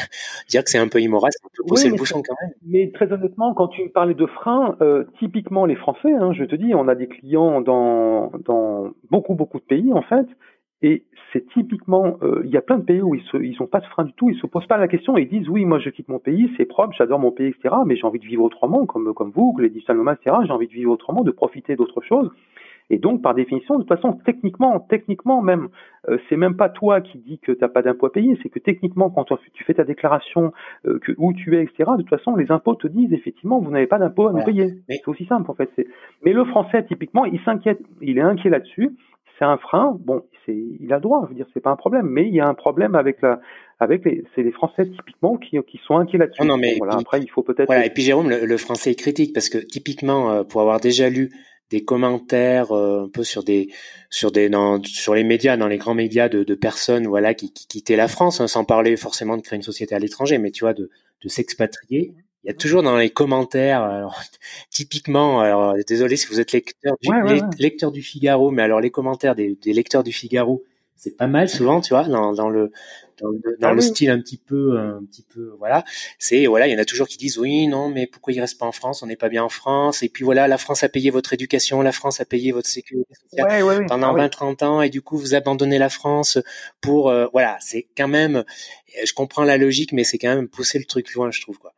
[0.49, 2.53] dire que c'est un peu immoral c'est un peu pousser le bouchon quand même.
[2.66, 4.77] mais très honnêtement quand tu parlais de freins
[5.19, 9.59] typiquement les Français hein, je te dis on a des clients dans dans beaucoup beaucoup
[9.59, 10.27] de pays en fait
[10.83, 13.66] et c'est typiquement, euh, il y a plein de pays où ils se, ils ont
[13.66, 15.79] pas de frein du tout, ils se posent pas la question ils disent oui, moi
[15.79, 17.75] je quitte mon pays, c'est propre, j'adore mon pays, etc.
[17.85, 20.37] Mais j'ai envie de vivre autrement, comme comme vous, les digital nomades, etc.
[20.46, 22.31] J'ai envie de vivre autrement, de profiter d'autre chose.
[22.88, 25.68] Et donc, par définition, de toute façon, techniquement, techniquement même,
[26.09, 28.49] euh, c'est même pas toi qui dis que tu n'as pas d'impôt à payer, c'est
[28.49, 30.53] que techniquement, quand tu fais ta déclaration,
[30.87, 33.72] euh, que, où tu es, etc., de toute façon, les impôts te disent effectivement, vous
[33.72, 34.75] n'avez pas d'impôt à nous payer.
[34.88, 35.68] C'est aussi simple en fait.
[36.25, 38.92] Mais le français, typiquement, il s'inquiète, il est inquiet là-dessus
[39.38, 39.96] c'est un frein.
[40.01, 42.35] Bon, c'est, il a le droit, je veux dire, c'est pas un problème, mais il
[42.35, 43.40] y a un problème avec la,
[43.79, 46.44] avec les, c'est les Français typiquement qui, qui sont inquiets là-dessus.
[46.44, 47.66] Non, mais voilà, après, il faut peut-être.
[47.66, 51.09] Voilà, et puis Jérôme, le, français est critique parce que typiquement, euh, pour avoir déjà
[51.09, 51.31] lu
[51.70, 53.68] des commentaires euh, un peu sur des
[54.09, 57.53] sur des dans, sur les médias dans les grands médias de, de personnes voilà qui,
[57.53, 60.53] qui quittaient la France hein, sans parler forcément de créer une société à l'étranger mais
[60.53, 60.90] tu vois de
[61.25, 62.14] de s'expatrier
[62.46, 64.22] il y a toujours dans les commentaires, alors,
[64.70, 67.11] typiquement, alors désolé si vous êtes lecteur du,
[67.59, 70.62] lecteur du Figaro, mais alors les commentaires des, des lecteurs du Figaro,
[70.94, 72.70] c'est pas mal souvent, tu vois, dans, dans le
[73.20, 75.85] dans, le, dans ah le style un petit peu, un petit peu, voilà.
[76.20, 78.59] C'est voilà, il y en a toujours qui disent oui, non, mais pourquoi il reste
[78.59, 80.02] pas en France On n'est pas bien en France.
[80.02, 83.12] Et puis voilà, la France a payé votre éducation, la France a payé votre sécurité
[83.14, 86.38] sociale pendant 20-30 ah ans, et du coup vous abandonnez la France
[86.80, 88.44] pour, euh, voilà, c'est quand même,
[89.02, 91.72] je comprends la logique, mais c'est quand même pousser le truc loin, je trouve quoi.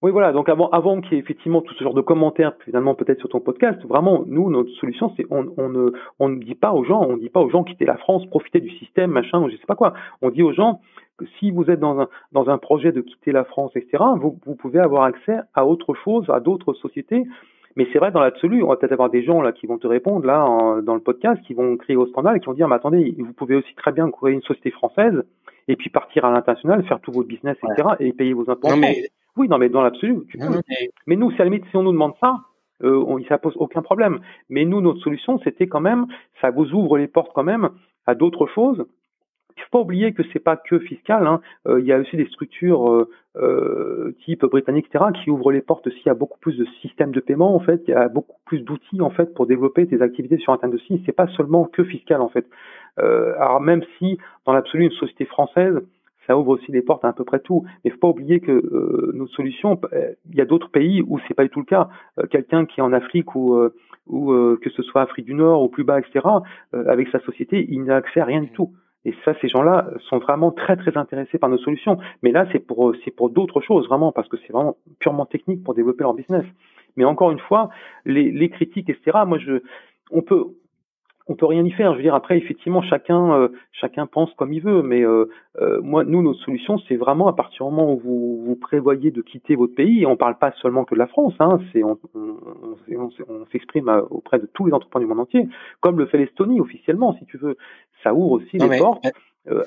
[0.00, 0.32] Oui, voilà.
[0.32, 3.28] Donc avant, avant qu'il y ait effectivement tout ce genre de commentaires, finalement peut-être sur
[3.28, 6.84] ton podcast, vraiment, nous, notre solution, c'est on, on ne, on ne dit pas aux
[6.84, 9.50] gens, on ne dit pas aux gens quitter la France, profiter du système, machin, ou
[9.50, 9.94] je sais pas quoi.
[10.22, 10.80] On dit aux gens
[11.16, 14.38] que si vous êtes dans un, dans un projet de quitter la France, etc., vous,
[14.46, 17.24] vous pouvez avoir accès à autre chose, à d'autres sociétés.
[17.74, 19.86] Mais c'est vrai, dans l'absolu, on va peut-être avoir des gens là qui vont te
[19.86, 22.76] répondre là dans le podcast, qui vont crier au scandale et qui vont dire, mais
[22.76, 25.24] attendez, vous pouvez aussi très bien créer une société française
[25.66, 28.68] et puis partir à l'international, faire tout votre business, etc., et payer vos impôts.
[29.38, 30.46] Oui, non, mais dans l'absolu, tu peux.
[31.06, 31.16] Mais...
[31.16, 32.40] nous, si à la limite, si on nous demande ça,
[32.82, 34.20] euh, on, ça pose aucun problème.
[34.48, 36.06] Mais nous, notre solution, c'était quand même,
[36.40, 37.70] ça vous ouvre les portes quand même
[38.06, 38.84] à d'autres choses.
[39.58, 41.26] Il faut pas oublier que c'est pas que fiscal.
[41.26, 41.40] Hein.
[41.66, 45.62] Euh, il y a aussi des structures euh, euh, type britannique, etc., qui ouvrent les
[45.62, 47.54] portes aussi à beaucoup plus de systèmes de paiement.
[47.54, 50.52] En fait, il y a beaucoup plus d'outils en fait pour développer tes activités sur
[50.52, 51.02] Internet aussi.
[51.06, 52.46] C'est pas seulement que fiscal en fait.
[52.96, 55.80] Alors même si dans l'absolu, une société française
[56.28, 57.64] ça ouvre aussi les portes à, à peu près tout.
[57.66, 61.02] Mais il faut pas oublier que euh, nos solutions, euh, il y a d'autres pays
[61.02, 61.88] où c'est pas du tout le cas.
[62.18, 63.58] Euh, quelqu'un qui est en Afrique ou
[64.06, 66.26] ou que ce soit Afrique du Nord ou plus bas, etc.
[66.72, 68.72] avec sa société, il n'a accès à rien du tout.
[69.04, 71.98] Et ça, ces gens-là sont vraiment très très intéressés par nos solutions.
[72.22, 75.62] Mais là, c'est pour c'est pour d'autres choses vraiment parce que c'est vraiment purement technique
[75.62, 76.44] pour développer leur business.
[76.96, 77.68] Mais encore une fois,
[78.06, 79.18] les, les critiques, etc.
[79.26, 79.60] Moi, je
[80.10, 80.46] on peut
[81.28, 81.92] on peut rien y faire.
[81.92, 84.82] Je veux dire, après, effectivement, chacun, euh, chacun pense comme il veut.
[84.82, 85.26] Mais euh,
[85.60, 89.10] euh, moi, nous, notre solution, c'est vraiment à partir du moment où vous, vous prévoyez
[89.10, 90.02] de quitter votre pays.
[90.02, 91.34] Et on parle pas seulement que de la France.
[91.38, 92.36] Hein, c'est on, on,
[93.28, 95.46] on, s'exprime auprès de tous les entrepreneurs du monde entier,
[95.80, 97.56] comme le fait l'Estonie officiellement, si tu veux.
[98.02, 99.06] Ça ouvre aussi les portes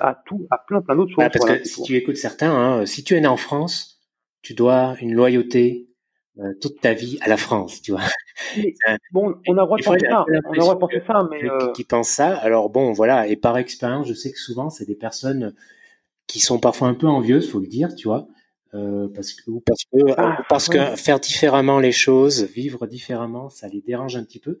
[0.00, 1.28] à tout, à plein, plein d'autres choses.
[1.32, 4.00] parce que si tu écoutes certains, hein, si tu es né en France,
[4.42, 5.88] tu dois une loyauté
[6.60, 8.02] toute ta vie à la France, tu vois.
[9.12, 10.24] bon, on a le droit de penser ça.
[10.28, 11.72] On a le droit de penser ça, mais euh...
[11.72, 12.36] qui, pensent ça.
[12.36, 13.26] Alors bon, voilà.
[13.26, 15.54] Et par expérience, je sais que souvent, c'est des personnes
[16.26, 18.26] qui sont parfois un peu envieuses, faut le dire, tu vois.
[18.74, 23.50] Euh, parce que ou parce que ah, parce que faire différemment les choses, vivre différemment,
[23.50, 24.58] ça les dérange un petit peu.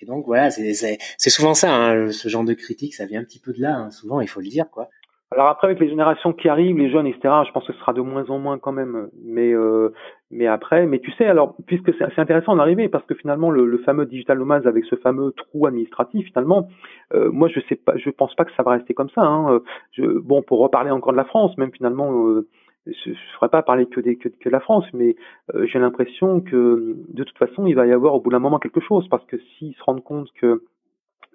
[0.00, 3.38] Et donc voilà, c'est souvent ça, hein, ce genre de critique, ça vient un petit
[3.38, 3.76] peu de là.
[3.76, 4.90] Hein, souvent, il faut le dire, quoi.
[5.32, 7.92] Alors après, avec les générations qui arrivent, les jeunes, etc., je pense que ce sera
[7.92, 9.08] de moins en moins quand même.
[9.24, 9.90] Mais euh,
[10.30, 13.78] mais après, mais tu sais, alors puisque c'est intéressant d'arriver parce que finalement le, le,
[13.78, 16.68] fameux digital nomade avec ce fameux trou administratif, finalement,
[17.14, 19.22] euh, moi je sais pas, je pense pas que ça va rester comme ça.
[19.22, 19.60] Hein.
[19.92, 22.26] Je, bon, pour reparler encore de la France, même finalement.
[22.28, 22.48] Euh,
[22.86, 25.14] je ne ferai pas parler que, des, que, que, de la France, mais
[25.54, 28.58] euh, j'ai l'impression que de toute façon, il va y avoir au bout d'un moment
[28.58, 30.64] quelque chose, parce que s'ils se rendent compte que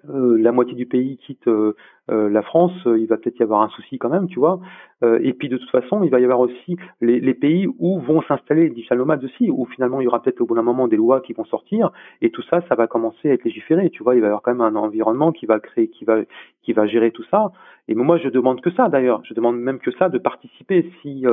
[0.04, 1.74] la moitié du pays quitte euh,
[2.10, 4.60] euh, la France, il va peut-être y avoir un souci quand même, tu vois.
[5.02, 8.64] et puis de toute façon, il va y avoir aussi les, pays où vont s'installer
[8.64, 10.96] les digital nomades aussi, où finalement il y aura peut-être au bout d'un moment des
[10.96, 11.90] lois qui vont sortir,
[12.22, 14.14] et tout ça, ça va commencer à être légiféré, tu vois.
[14.14, 16.20] Il va y avoir quand même un environnement qui va créer, qui va,
[16.62, 17.52] qui va gérer tout ça.
[17.88, 19.20] Et moi, je demande que ça d'ailleurs.
[19.24, 20.90] Je demande même que ça de participer.
[21.02, 21.24] Si,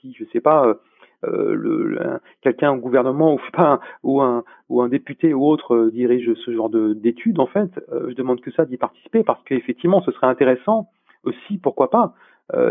[0.00, 0.76] si je sais pas
[1.24, 6.32] euh, quelqu'un au gouvernement ou pas ou un ou un député ou autre euh, dirige
[6.34, 10.00] ce genre de d'études en fait, euh, je demande que ça d'y participer parce qu'effectivement
[10.02, 10.90] ce serait intéressant
[11.24, 12.14] aussi pourquoi pas.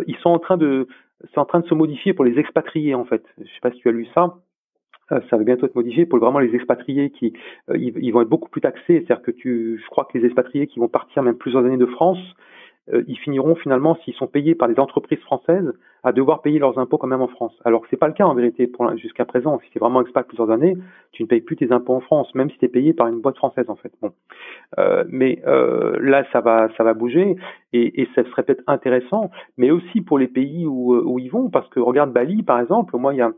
[0.07, 0.88] ils sont en train de
[1.33, 3.23] c'est en train de se modifier pour les expatriés en fait.
[3.38, 4.38] Je sais pas si tu as lu ça
[5.10, 7.33] ça va bientôt être modifié pour vraiment les expatriés qui
[7.73, 9.05] ils, vont être beaucoup plus taxés.
[9.05, 11.86] C'est-à-dire que tu, je crois que les expatriés qui vont partir même plusieurs années de
[11.86, 12.19] France,
[13.08, 15.73] ils finiront finalement, s'ils sont payés par des entreprises françaises,
[16.04, 17.54] à devoir payer leurs impôts quand même en France.
[17.65, 19.60] Alors que c'est pas le cas en vérité jusqu'à présent.
[19.63, 20.78] Si tu es vraiment expat plusieurs années,
[21.12, 23.19] tu ne payes plus tes impôts en France, même si tu es payé par une
[23.19, 23.91] boîte française en fait.
[24.02, 24.12] Bon,
[24.78, 27.36] euh, mais euh, là ça va ça va bouger
[27.73, 31.50] et, et ça serait peut-être intéressant, mais aussi pour les pays où, où ils vont,
[31.50, 33.32] parce que regarde Bali par exemple, moi il y a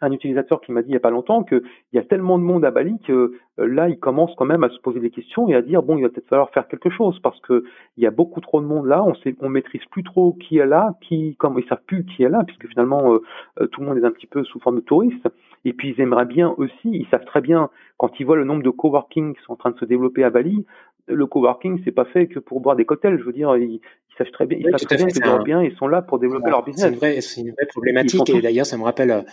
[0.00, 2.44] un utilisateur qui m'a dit il y a pas longtemps qu'il y a tellement de
[2.44, 5.48] monde à Bali que euh, là, il commence quand même à se poser des questions
[5.48, 7.64] et à dire bon, il va peut-être falloir faire quelque chose parce que
[7.96, 10.58] il y a beaucoup trop de monde là, on sait, on maîtrise plus trop qui
[10.58, 13.22] est là, qui, comme ils savent plus qui est là puisque finalement euh,
[13.60, 15.28] euh, tout le monde est un petit peu sous forme de touriste.
[15.64, 18.62] Et puis ils aimeraient bien aussi, ils savent très bien quand ils voient le nombre
[18.62, 20.64] de coworking qui sont en train de se développer à Bali,
[21.06, 23.18] le coworking c'est pas fait que pour boire des cocktails.
[23.18, 23.80] Je veux dire, ils,
[24.16, 26.64] savent très bien, ils savent très bien que bien, ils sont là pour développer leur
[26.64, 26.98] business.
[27.20, 29.24] C'est une vraie problématique et d'ailleurs ça me rappelle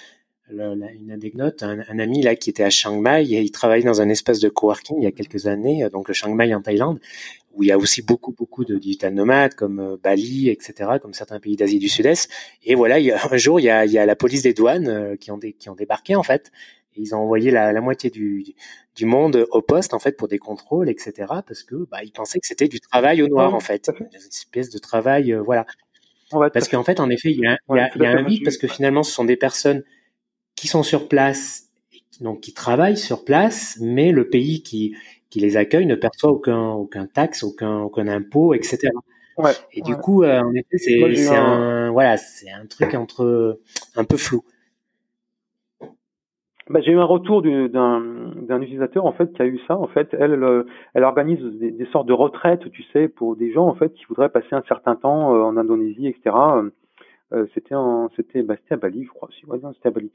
[0.49, 4.01] une anecdote, un, un, ami là qui était à Chiang Mai et il travaillait dans
[4.01, 6.62] un espace de coworking il y a quelques années, euh, donc le Chiang Mai en
[6.62, 6.99] Thaïlande,
[7.53, 11.13] où il y a aussi beaucoup beaucoup de digital nomades comme euh, Bali, etc., comme
[11.13, 12.29] certains pays d'Asie du Sud-Est.
[12.63, 14.43] Et voilà, il y a, un jour il y a, il y a la police
[14.43, 16.51] des douanes euh, qui ont qui ont débarqué en fait.
[16.95, 18.43] Et ils ont envoyé la, la moitié du,
[18.95, 21.13] du monde au poste en fait pour des contrôles, etc.
[21.45, 24.69] Parce que bah, ils pensaient que c'était du travail au noir en fait, une espèce
[24.71, 25.65] de travail, voilà.
[26.29, 28.23] Parce qu'en fait, en effet, il y a, il y a, il y a un
[28.23, 29.83] vide parce que finalement, ce sont des personnes
[30.57, 31.69] qui sont sur place,
[32.19, 34.97] donc qui travaillent sur place, mais le pays qui,
[35.29, 38.89] qui les accueille ne perçoit aucun, aucun taxe, aucun, aucun impôt, etc.
[39.37, 43.59] Ouais, et du coup, euh, en effet, c'est, un, voilà, c'est un truc entre
[43.95, 44.43] un peu flou.
[46.69, 49.77] Bah, j'ai eu un retour d'un, utilisateur en fait qui a eu ça.
[49.77, 50.65] En fait, elle,
[50.95, 54.05] elle, organise des, des, sortes de retraites, tu sais, pour des gens en fait qui
[54.05, 56.35] voudraient passer un certain temps euh, en Indonésie, etc.
[57.33, 59.29] Euh, c'était en, c'était, bah, c'était à Bali, je crois.
[59.37, 60.11] Si, ouais, c'était à Bali.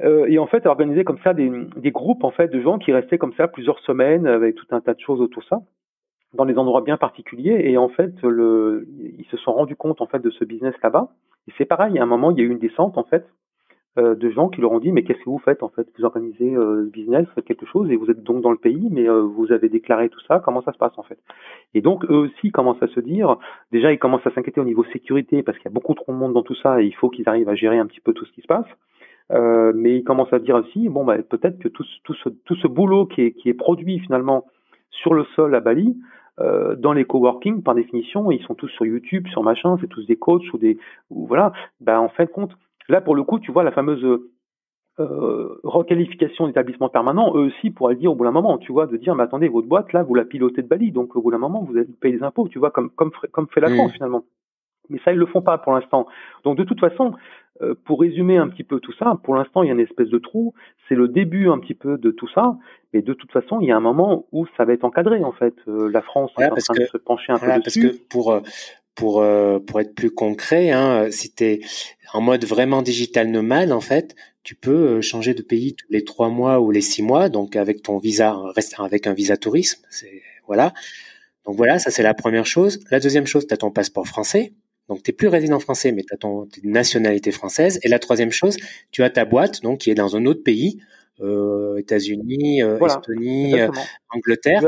[0.00, 2.92] Euh, et en fait, organiser comme ça des, des groupes en fait de gens qui
[2.92, 5.60] restaient comme ça plusieurs semaines avec tout un tas de choses autour de ça
[6.34, 8.86] dans des endroits bien particuliers et en fait le,
[9.18, 11.08] ils se sont rendus compte en fait de ce business là-bas
[11.48, 13.26] et c'est pareil à un moment il y a eu une descente en fait
[13.98, 15.88] euh, de gens qui leur ont dit mais qu'est-ce que vous faites en fait?
[15.98, 18.88] Vous organisez euh, business, vous faites quelque chose et vous êtes donc dans le pays,
[18.92, 20.38] mais euh, vous avez déclaré tout ça.
[20.38, 21.18] Comment ça se passe en fait?
[21.74, 23.36] Et donc eux aussi commencent à se dire,
[23.72, 26.16] déjà ils commencent à s'inquiéter au niveau sécurité parce qu'il y a beaucoup trop de
[26.16, 28.24] monde dans tout ça et il faut qu'ils arrivent à gérer un petit peu tout
[28.24, 28.66] ce qui se passe.
[29.74, 32.68] mais ils commencent à dire aussi bon bah peut-être que tout, tout, ce, tout ce
[32.68, 34.44] boulot qui est, qui est produit finalement
[34.90, 35.96] sur le sol à Bali,
[36.38, 40.14] dans les coworking, par définition, ils sont tous sur YouTube, sur machin, c'est tous des
[40.14, 40.78] coachs ou des,
[41.10, 41.52] ou voilà.
[41.80, 42.52] Ben en fait, compte,
[42.88, 44.04] Là, pour le coup, tu vois la fameuse
[45.00, 48.96] euh, requalification d'établissement permanent, eux aussi pourraient dire au bout d'un moment, tu vois, de
[48.96, 51.38] dire, mais attendez, votre boîte, là, vous la pilotez de Bali, donc au bout d'un
[51.38, 54.24] moment, vous allez payer des impôts, tu vois, comme, comme, comme fait la France, finalement.
[54.88, 56.06] Mais ça, ils le font pas pour l'instant.
[56.44, 57.12] Donc, de toute façon,
[57.60, 60.08] euh, pour résumer un petit peu tout ça, pour l'instant, il y a une espèce
[60.08, 60.54] de trou.
[60.88, 62.56] C'est le début un petit peu de tout ça.
[62.92, 65.32] Mais de toute façon, il y a un moment où ça va être encadré, en
[65.32, 65.54] fait.
[65.68, 67.82] Euh, la France est en train de se pencher un peu dessus.
[67.82, 68.40] Parce que pour,
[68.98, 71.60] pour euh, pour être plus concret, hein, si tu es
[72.12, 76.02] en mode vraiment digital nomade, en fait, tu peux euh, changer de pays tous les
[76.02, 78.36] trois mois ou les six mois, donc avec ton visa,
[78.78, 79.80] avec un visa tourisme,
[80.48, 80.74] voilà.
[81.46, 82.80] Donc voilà, ça c'est la première chose.
[82.90, 84.52] La deuxième chose, tu as ton passeport français.
[84.88, 87.78] Donc tu plus résident français, mais tu as ton nationalité française.
[87.84, 88.56] Et la troisième chose,
[88.90, 90.80] tu as ta boîte, donc qui est dans un autre pays,
[91.78, 93.54] États-Unis, Estonie,
[94.10, 94.60] Angleterre.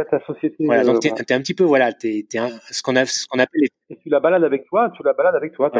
[0.60, 2.38] voilà, donc tu es, un petit peu voilà, t'es, es
[2.70, 3.62] ce qu'on a, ce qu'on appelle.
[3.90, 5.70] Et tu la balades avec toi, tu la balades avec toi.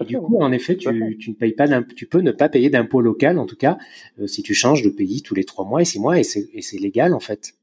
[0.00, 3.00] du coup, en effet, tu, tu, ne payes pas tu peux ne pas payer d'impôt
[3.00, 3.78] local, en tout cas,
[4.26, 6.62] si tu changes de pays tous les trois mois et six mois, et c'est, et
[6.62, 7.54] c'est légal en fait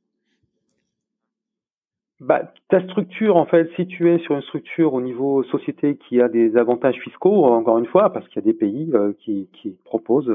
[2.20, 6.22] bah, ta structure, en fait, si tu es sur une structure au niveau société qui
[6.22, 9.50] a des avantages fiscaux, encore une fois, parce qu'il y a des pays euh, qui,
[9.54, 10.32] qui, proposent,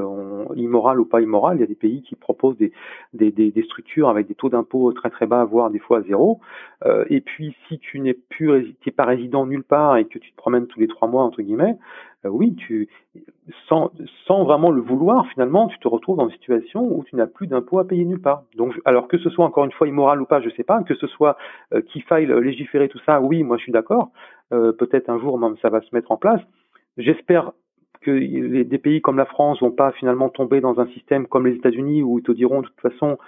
[0.57, 2.73] immoral ou pas immoral, il y a des pays qui proposent des,
[3.13, 6.41] des, des, structures avec des taux d'impôt très très bas, voire des fois à zéro.
[6.85, 10.33] Euh, et puis, si tu n'es plus, tu pas résident nulle part et que tu
[10.33, 11.77] te promènes tous les trois mois, entre guillemets,
[12.25, 12.89] euh, oui, tu,
[13.69, 13.91] sans,
[14.27, 17.47] sans vraiment le vouloir, finalement, tu te retrouves dans une situation où tu n'as plus
[17.47, 18.45] d'impôts à payer nulle part.
[18.57, 20.95] Donc, alors que ce soit encore une fois immoral ou pas, je sais pas, que
[20.95, 21.37] ce soit
[21.73, 24.11] euh, qu'il faille légiférer tout ça, oui, moi je suis d'accord.
[24.53, 26.41] Euh, peut-être un jour même ça va se mettre en place.
[26.97, 27.53] J'espère
[28.03, 31.47] que les, des pays comme la France vont pas finalement tomber dans un système comme
[31.47, 33.19] les États-Unis où ils te diront de toute façon,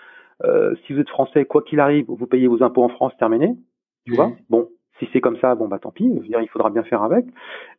[0.45, 3.57] euh, si vous êtes français, quoi qu'il arrive, vous payez vos impôts en France, terminé.
[4.07, 4.33] Tu vois?
[4.51, 7.27] Bon, si c'est comme ça, bon bah tant pis, dire, il faudra bien faire avec.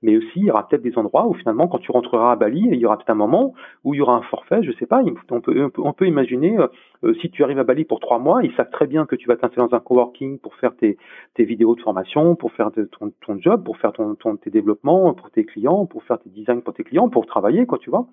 [0.02, 2.68] Mais aussi, il y aura peut-être des endroits où finalement, quand tu rentreras à Bali,
[2.72, 3.54] il y aura peut-être un moment
[3.84, 5.02] où il y aura un forfait, je sais pas.
[5.32, 6.68] On peut, on peut, imaginer, euh,
[7.04, 9.28] euh, si tu arrives à Bali pour trois mois, ils savent très bien que tu
[9.28, 10.98] vas t'installer dans un coworking pour faire tes,
[11.34, 15.14] tes vidéos de formation, pour faire ton, ton job, pour faire ton, ton, tes développements
[15.14, 18.08] pour tes clients, pour faire tes designs pour tes clients, pour travailler, quoi, tu vois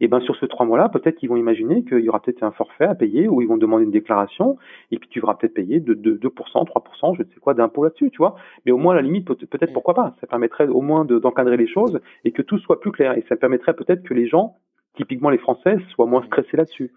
[0.00, 2.52] et ben sur ce trois mois-là, peut-être qu'ils vont imaginer qu'il y aura peut-être un
[2.52, 4.56] forfait à payer ou ils vont demander une déclaration
[4.90, 8.10] et puis tu vas peut-être payer de, 2%, 3%, je ne sais quoi d'impôt là-dessus,
[8.10, 8.36] tu vois.
[8.64, 10.14] Mais au moins à la limite, peut-être pourquoi pas.
[10.20, 13.36] Ça permettrait au moins d'encadrer les choses et que tout soit plus clair et ça
[13.36, 14.56] permettrait peut-être que les gens,
[14.94, 16.92] typiquement les Français, soient moins stressés là-dessus.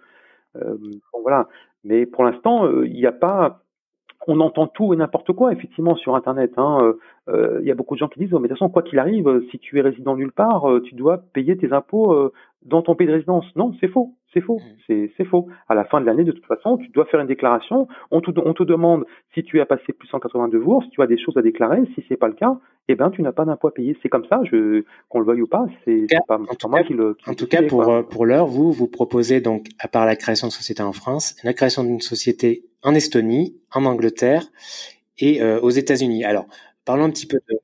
[0.57, 0.75] Euh,
[1.13, 1.47] bon, voilà.
[1.83, 3.63] Mais pour l'instant, euh, il n'y a pas
[4.27, 6.53] on entend tout et n'importe quoi, effectivement, sur Internet.
[6.57, 6.79] Hein.
[6.81, 6.93] Euh,
[7.29, 8.83] euh, il y a beaucoup de gens qui disent, oh, mais de toute façon, quoi
[8.83, 12.31] qu'il arrive, euh, si tu es résident nulle part, tu dois payer tes impôts
[12.63, 13.45] dans ton pays de résidence.
[13.55, 15.07] Non, c'est faux, c'est faux, mmh.
[15.17, 15.47] c'est faux.
[15.67, 17.87] À la fin de l'année, de toute façon, tu dois faire une déclaration.
[18.11, 21.01] On te, on te demande si tu as passé plus de 182 jours, si tu
[21.01, 21.81] as des choses à déclarer.
[21.95, 23.97] Si c'est pas le cas, eh ben, tu n'as pas d'impôt à payer.
[24.01, 25.65] C'est comme ça, je, qu'on le veuille ou pas.
[25.85, 27.17] C'est pas, moi qui le.
[27.27, 30.53] en tout cas, pour pour l'heure, vous vous proposez donc, à part la création de
[30.53, 34.43] société en France, la création d'une société en Estonie, en Angleterre
[35.19, 36.23] et euh, aux États-Unis.
[36.23, 36.47] Alors,
[36.85, 37.55] parlons un petit peu de,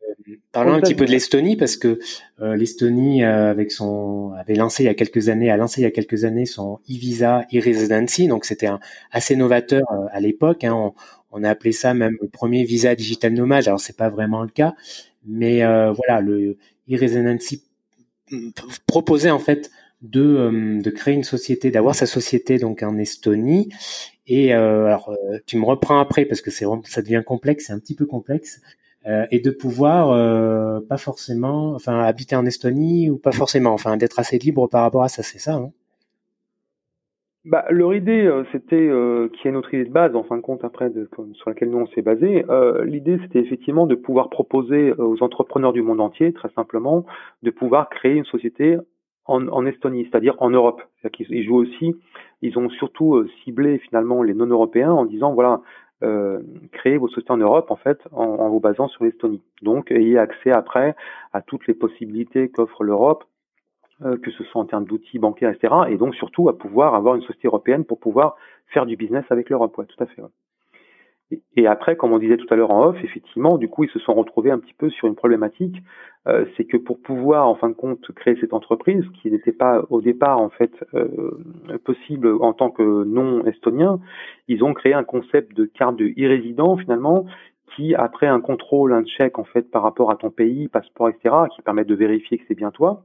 [0.51, 1.99] parlons un petit peu de l'Estonie parce que
[2.41, 5.83] euh, l'Estonie euh, avec son avait lancé il y a quelques années, a lancé il
[5.83, 8.69] y a quelques années son e-visa e-residency, donc c'était
[9.11, 10.63] assez novateur à l'époque.
[10.63, 10.73] Hein.
[10.73, 10.93] on,
[11.31, 13.67] on, a appelé ça même le premier visa digital nomade.
[13.67, 14.75] Alors c'est pas vraiment le cas,
[15.25, 16.57] mais voilà, le
[16.89, 17.63] e-residency
[18.85, 23.69] proposait en fait de, de créer une société, d'avoir sa société donc en Estonie
[24.27, 27.73] et euh, alors, euh, tu me reprends après parce que c'est ça devient complexe, c'est
[27.73, 28.69] un petit peu complexe, euh,
[29.32, 34.20] et de pouvoir euh, pas forcément, enfin, habiter en Estonie ou pas forcément, enfin, d'être
[34.20, 35.56] assez libre par rapport à ça, c'est ça.
[35.56, 35.72] Hein?
[37.46, 38.91] Bah, leur idée, c'était,
[39.34, 40.91] qui est notre idée de base, en fin de compte, après,
[41.36, 42.43] sur laquelle nous on s'est basé.
[42.84, 47.06] L'idée, c'était effectivement de pouvoir proposer aux entrepreneurs du monde entier, très simplement,
[47.43, 48.78] de pouvoir créer une société
[49.28, 50.82] en, Estonie, c'est-à-dire en Europe.
[51.13, 51.96] Qu'ils jouent aussi,
[52.41, 55.62] ils ont surtout euh, ciblé finalement les non-européens en disant voilà,
[56.03, 59.41] euh, créez vos sociétés en Europe en fait en, vous basant sur l'Estonie.
[59.62, 60.95] Donc ayez accès après
[61.33, 63.23] à toutes les possibilités qu'offre l'Europe,
[64.03, 65.73] euh, que ce soit en termes d'outils bancaires, etc.
[65.89, 68.36] Et donc surtout à pouvoir avoir une société européenne pour pouvoir
[68.67, 69.77] faire du business avec l'Europe.
[69.77, 70.21] Ouais, tout à fait.
[71.57, 73.99] Et après, comme on disait tout à l'heure en off, effectivement, du coup, ils se
[73.99, 75.75] sont retrouvés un petit peu sur une problématique,
[76.27, 79.83] euh, c'est que pour pouvoir, en fin de compte, créer cette entreprise, qui n'était pas
[79.89, 81.37] au départ en fait euh,
[81.83, 83.99] possible en tant que non estonien,
[84.47, 87.25] ils ont créé un concept de carte de e-résident finalement,
[87.75, 91.35] qui après un contrôle, un check en fait par rapport à ton pays, passeport, etc.,
[91.53, 93.03] qui permet de vérifier que c'est bien toi,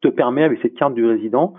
[0.00, 1.54] te permet avec cette carte du résident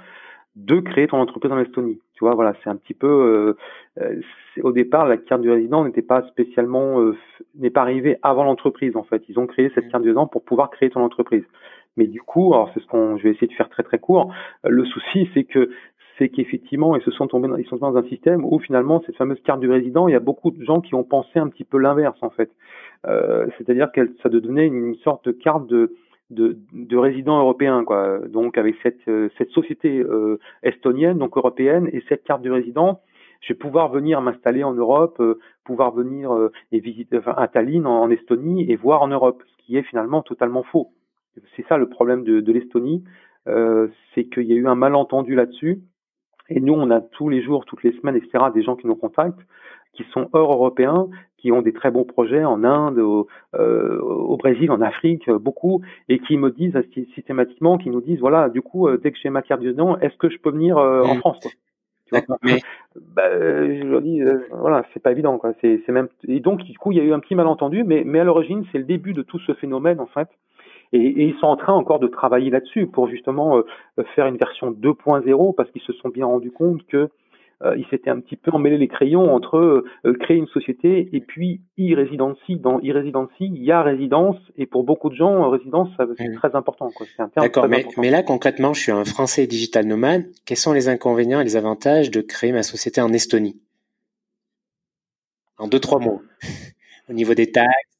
[0.55, 1.99] de créer ton entreprise en Estonie.
[2.23, 3.57] Tu vois, voilà, c'est un petit peu.
[3.99, 4.21] Euh, euh
[4.61, 7.17] au départ, la carte du résident n'était pas spécialement, euh,
[7.55, 9.23] n'est pas arrivée avant l'entreprise en fait.
[9.27, 11.43] Ils ont créé cette carte du résident pour pouvoir créer ton entreprise.
[11.97, 14.33] Mais du coup, alors c'est ce qu'on, je vais essayer de faire très très court.
[14.63, 15.69] Le souci, c'est que
[16.17, 19.17] c'est qu'effectivement, ils se sont tombés, dans, ils sont dans un système où finalement cette
[19.17, 21.65] fameuse carte du résident, il y a beaucoup de gens qui ont pensé un petit
[21.65, 22.51] peu l'inverse en fait.
[23.05, 25.93] Euh, c'est-à-dire que ça devenait une sorte de carte de
[26.29, 28.19] de, de, résidents européens, quoi.
[28.27, 33.01] Donc avec cette, euh, cette société euh, estonienne, donc européenne, et cette carte de résident,
[33.41, 36.31] je vais pouvoir venir m'installer en Europe, euh, pouvoir venir
[36.71, 40.21] et visiter enfin, à Tallinn en, Estonie et voir en Europe, ce qui est finalement
[40.21, 40.91] totalement faux.
[41.55, 43.03] C'est ça le problème de, de l'Estonie,
[43.45, 45.81] c'est qu'il y a eu un malentendu là-dessus.
[46.49, 48.95] Et nous, on a tous les jours, toutes les semaines, etc., des gens qui nous
[48.95, 49.39] contactent,
[49.93, 54.37] qui sont hors européens, qui ont des très bons projets en Inde, au, euh, au
[54.37, 56.77] Brésil, en Afrique, euh, beaucoup, et qui me disent
[57.15, 59.97] systématiquement, qui nous disent, voilà, du coup, euh, dès que j'ai ma carte du résident,
[59.99, 61.39] est-ce que je peux venir en France
[62.11, 62.37] D'accord.
[62.43, 62.59] Mais
[62.95, 64.21] bah, je leur dis,
[64.51, 65.53] voilà, c'est pas évident, quoi.
[65.61, 68.03] C'est, c'est même et donc du coup, il y a eu un petit malentendu, mais
[68.05, 70.29] mais à l'origine, c'est le début de tout ce phénomène en fait.
[70.93, 73.61] Et, et, ils sont en train encore de travailler là-dessus pour justement
[74.15, 77.09] faire une version 2.0 parce qu'ils se sont bien rendus compte que
[77.63, 81.21] euh, il s'était un petit peu emmêlé les crayons entre euh, créer une société et
[81.21, 82.57] puis e-residency.
[82.57, 86.35] Dans e-residency, il y a résidence et pour beaucoup de gens, résidence, c'est mmh.
[86.35, 86.89] très important.
[87.37, 90.25] D'accord, mais, mais là concrètement, je suis un Français digital nomade.
[90.45, 93.61] Quels sont les inconvénients et les avantages de créer ma société en Estonie?
[95.57, 96.21] En deux, trois mots.
[97.09, 97.92] Au niveau des taxes,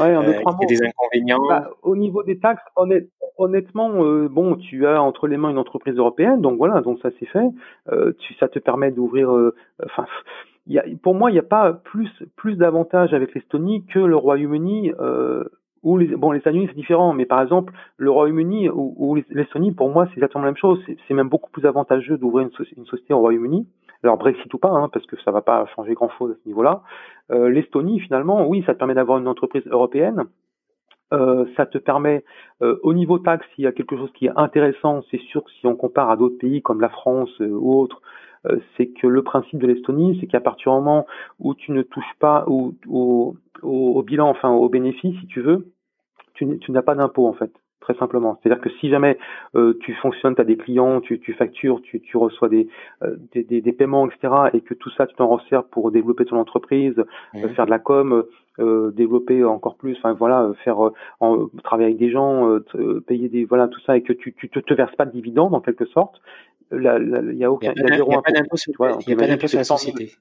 [0.00, 0.66] ouais, en deux, trois mots.
[0.66, 1.46] des inconvénients.
[1.48, 2.62] Bah, au niveau des taxes,
[3.38, 7.10] honnêtement, euh, bon, tu as entre les mains une entreprise européenne, donc voilà, donc ça
[7.18, 7.48] c'est fait.
[7.90, 9.32] Euh, tu, ça te permet d'ouvrir.
[9.32, 9.54] Euh,
[9.84, 10.06] enfin,
[11.02, 14.92] pour moi, il n'y a pas plus plus d'avantages avec l'Estonie que le Royaume-Uni.
[15.82, 19.72] Ou les, bon, les États-Unis c'est différent, mais par exemple le Royaume-Uni ou, ou l'Estonie,
[19.72, 20.78] pour moi c'est exactement la même chose.
[21.08, 23.66] C'est même beaucoup plus avantageux d'ouvrir une, une, société au Royaume-Uni.
[24.02, 26.82] Alors Brexit ou pas, hein, parce que ça va pas changer grand-chose à ce niveau-là.
[27.30, 30.24] Euh, L'Estonie, finalement, oui, ça te permet d'avoir une entreprise européenne.
[31.12, 32.24] Euh, ça te permet,
[32.62, 35.50] euh, au niveau taxe, s'il y a quelque chose qui est intéressant, c'est sûr que
[35.50, 38.00] si on compare à d'autres pays comme la France euh, ou autres,
[38.78, 41.06] c'est que le principe de l'Estonie, c'est qu'à partir du moment
[41.40, 45.66] où tu ne touches pas au, au, au bilan, enfin au bénéfice, si tu veux,
[46.32, 48.38] tu n'as pas d'impôt en fait très simplement.
[48.42, 49.18] C'est-à-dire que si jamais
[49.54, 52.68] euh, tu fonctionnes, tu as des clients, tu, tu factures, tu, tu reçois des,
[53.02, 56.24] euh, des, des, des, paiements, etc., et que tout ça, tu t'en resserres pour développer
[56.24, 56.94] ton entreprise,
[57.34, 58.24] euh, faire de la com,
[58.58, 60.78] euh, développer encore plus, enfin voilà, faire
[61.20, 62.58] en, travailler avec des gens,
[63.06, 65.54] payer des voilà tout ça, et que tu, tu te, te verses pas de dividendes
[65.54, 66.20] en quelque sorte,
[66.72, 68.22] il y a aucun, il y a, zéro impôt.
[69.00, 70.12] Il n'y a pas d'impôt sur la société.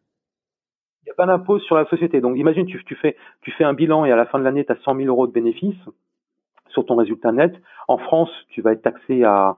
[1.03, 2.22] Il n'y a pas d'impôt sur la société.
[2.22, 4.66] Donc imagine tu, tu fais tu fais un bilan et à la fin de l'année
[4.66, 5.76] tu as 100 000 euros de bénéfices
[6.80, 7.54] sur ton résultat net.
[7.88, 9.58] En France, tu vas être taxé à,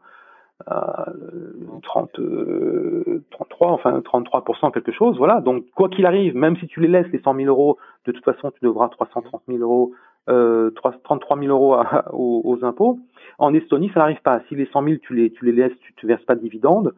[1.83, 5.17] 30, 33, euh, enfin 33% quelque chose.
[5.17, 5.41] Voilà.
[5.41, 8.23] Donc quoi qu'il arrive, même si tu les laisses les 100 000 euros, de toute
[8.23, 9.93] façon tu devras 330 000 euros,
[10.29, 10.69] euh,
[11.03, 11.75] 33 000 euros
[12.13, 12.99] aux, impôts.
[13.39, 14.41] En Estonie, ça n'arrive pas.
[14.49, 16.93] Si les 100 000 tu les tu les laisses, tu te verses pas de dividendes.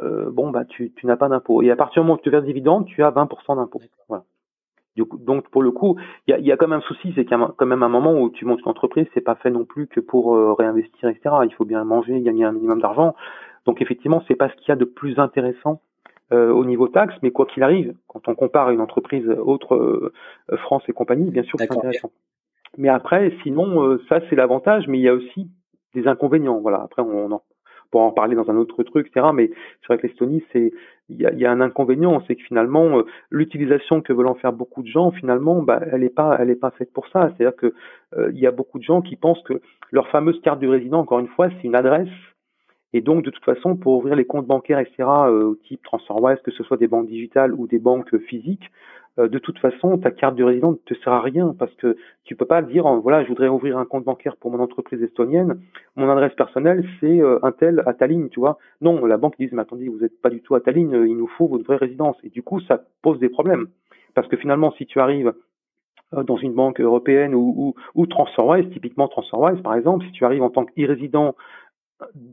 [0.00, 1.62] Euh, bon bah tu, tu n'as pas d'impôt.
[1.62, 3.80] Et à partir du moment où tu te verses dividendes, tu as 20% d'impôt.
[4.08, 4.24] Voilà
[4.96, 7.36] donc pour le coup, il y a, y a, quand même un souci, c'est qu'il
[7.36, 9.64] y a quand même un moment où tu montes une entreprise, c'est pas fait non
[9.64, 11.36] plus que pour euh, réinvestir, etc.
[11.44, 13.14] Il faut bien manger, gagner un minimum d'argent.
[13.66, 15.80] Donc effectivement, c'est pas ce qu'il y a de plus intéressant
[16.32, 20.12] euh, au niveau taxe, mais quoi qu'il arrive, quand on compare une entreprise autre, euh,
[20.58, 22.10] France et compagnie, bien sûr, c'est intéressant.
[22.78, 25.48] Mais après, sinon, ça c'est l'avantage, mais il y a aussi
[25.94, 26.60] des inconvénients.
[26.60, 26.82] Voilà.
[26.82, 27.42] Après, on, on en
[27.90, 29.26] pour en parler dans un autre truc, etc.
[29.34, 30.72] Mais c'est vrai que l'Estonie, c'est
[31.10, 34.82] il y a, un inconvénient, c'est que finalement euh, l'utilisation que veulent en faire beaucoup
[34.82, 37.32] de gens, finalement, bah, elle n'est pas, elle est pas faite pour ça.
[37.36, 37.74] C'est-à-dire que
[38.16, 39.60] euh, il y a beaucoup de gens qui pensent que
[39.90, 42.08] leur fameuse carte du résident, encore une fois, c'est une adresse.
[42.92, 46.50] Et donc, de toute façon, pour ouvrir les comptes bancaires, etc., euh, type TransferWise, que
[46.50, 48.70] ce soit des banques digitales ou des banques physiques,
[49.28, 52.36] de toute façon, ta carte de résident ne te sert à rien parce que tu
[52.36, 55.60] peux pas dire, voilà, je voudrais ouvrir un compte bancaire pour mon entreprise estonienne,
[55.96, 58.58] mon adresse personnelle, c'est euh, un tel à ta ligne, tu vois.
[58.80, 61.16] Non, la banque dit, mais attendez, vous n'êtes pas du tout à ta ligne, il
[61.16, 62.16] nous faut votre vraie résidence.
[62.24, 63.68] Et du coup, ça pose des problèmes.
[64.14, 65.32] Parce que finalement, si tu arrives
[66.14, 70.24] euh, dans une banque européenne ou, ou, ou TransferWise, typiquement TransferWise par exemple, si tu
[70.24, 71.36] arrives en tant qu'irrésident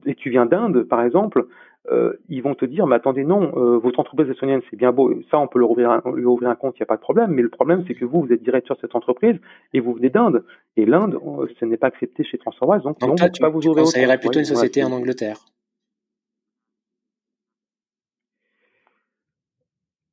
[0.06, 1.46] et tu viens d'Inde par exemple,
[1.90, 5.22] euh, ils vont te dire, mais attendez, non, euh, votre entreprise estonienne, c'est bien beau,
[5.32, 7.02] ça, on peut leur ouvrir un, lui ouvrir un compte, il n'y a pas de
[7.02, 9.38] problème, mais le problème, c'est que vous, vous êtes directeur de cette entreprise
[9.74, 10.44] et vous venez d'Inde.
[10.76, 11.18] Et l'Inde,
[11.60, 14.20] ce n'est pas accepté chez TransferWise, donc, donc toi, tu, pas vous ouvrir tu conseillerais
[14.20, 15.38] plutôt une société en Angleterre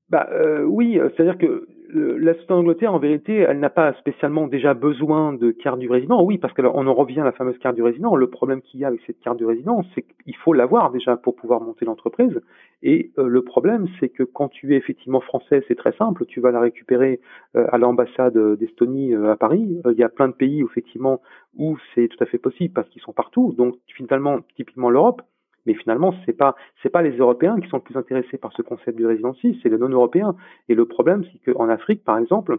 [0.09, 4.74] bah, euh, Oui, c'est-à-dire que la société d'Angleterre, en vérité, elle n'a pas spécialement déjà
[4.74, 6.22] besoin de carte du résident.
[6.22, 8.16] Oui, parce qu'on en revient à la fameuse carte du résident.
[8.16, 11.16] Le problème qu'il y a avec cette carte du résident, c'est qu'il faut l'avoir déjà
[11.16, 12.40] pour pouvoir monter l'entreprise.
[12.82, 16.26] Et euh, le problème, c'est que quand tu es effectivement français, c'est très simple.
[16.26, 17.20] Tu vas la récupérer
[17.57, 19.80] euh, à l'ambassade d'Estonie euh, à Paris.
[19.84, 21.20] Il y a plein de pays, effectivement,
[21.57, 23.55] où c'est tout à fait possible parce qu'ils sont partout.
[23.57, 25.22] Donc, finalement, typiquement l'Europe,
[25.67, 28.62] mais finalement, c'est pas c'est pas les Européens qui sont le plus intéressés par ce
[28.62, 30.35] concept de résidency, c'est les non-européens.
[30.69, 32.59] Et le problème, c'est qu'en Afrique, par exemple,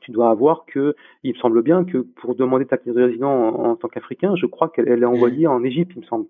[0.00, 3.30] tu dois avoir que, il me semble bien que pour demander ta carte de résident
[3.30, 6.26] en, tant qu'Africain, je crois qu'elle est envoyée en Égypte, il me semble.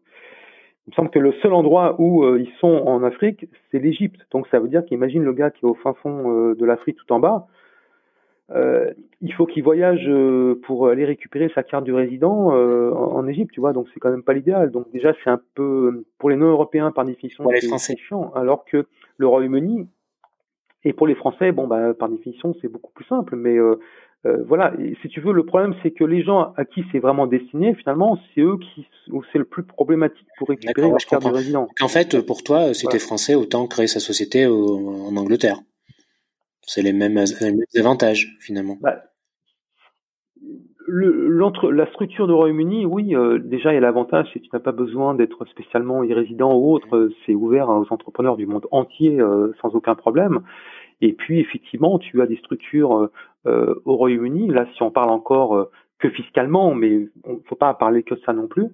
[0.86, 4.20] Il me semble que le seul endroit où euh, ils sont en Afrique, c'est l'Égypte.
[4.30, 6.96] Donc ça veut dire qu'imagine le gars qui est au fin fond euh, de l'Afrique
[6.96, 7.48] tout en bas,
[8.52, 13.26] euh, il faut qu'il voyage euh, pour aller récupérer sa carte du résident euh, en
[13.26, 13.72] Égypte, tu vois.
[13.72, 14.70] Donc c'est quand même pas l'idéal.
[14.70, 17.44] Donc déjà c'est un peu pour les non-européens par définition
[17.78, 18.86] c'est chiant, alors que
[19.18, 19.88] le Royaume-Uni
[20.84, 23.34] et pour les Français, bon bah par définition c'est beaucoup plus simple.
[23.34, 23.74] Mais euh,
[24.46, 24.72] voilà,
[25.02, 28.18] si tu veux, le problème c'est que les gens à qui c'est vraiment destiné, finalement,
[28.34, 28.86] c'est eux qui
[29.32, 31.66] c'est le plus problématique pour récupérer leur carte de résident.
[31.80, 35.58] En fait, pour toi, si tu es français, autant créer sa société en Angleterre.
[36.66, 37.18] C'est les mêmes,
[37.76, 38.76] avantages finalement.
[38.80, 39.02] Bah,
[40.86, 44.50] le, la structure du Royaume-Uni, oui, euh, déjà il y a l'avantage, c'est que tu
[44.52, 49.20] n'as pas besoin d'être spécialement irrésident ou autre, c'est ouvert aux entrepreneurs du monde entier
[49.20, 50.40] euh, sans aucun problème.
[51.00, 53.10] Et puis effectivement, tu as des structures
[53.46, 57.74] euh, au Royaume-Uni, là si on parle encore que fiscalement, mais il ne faut pas
[57.74, 58.68] parler que ça non plus.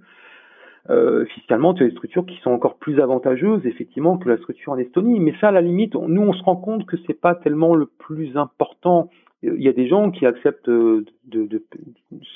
[1.34, 4.78] Fiscalement, tu as des structures qui sont encore plus avantageuses, effectivement, que la structure en
[4.78, 5.20] Estonie.
[5.20, 7.86] Mais ça, à la limite, nous, on se rend compte que c'est pas tellement le
[7.86, 9.08] plus important
[9.42, 11.64] il y a des gens qui acceptent de, de,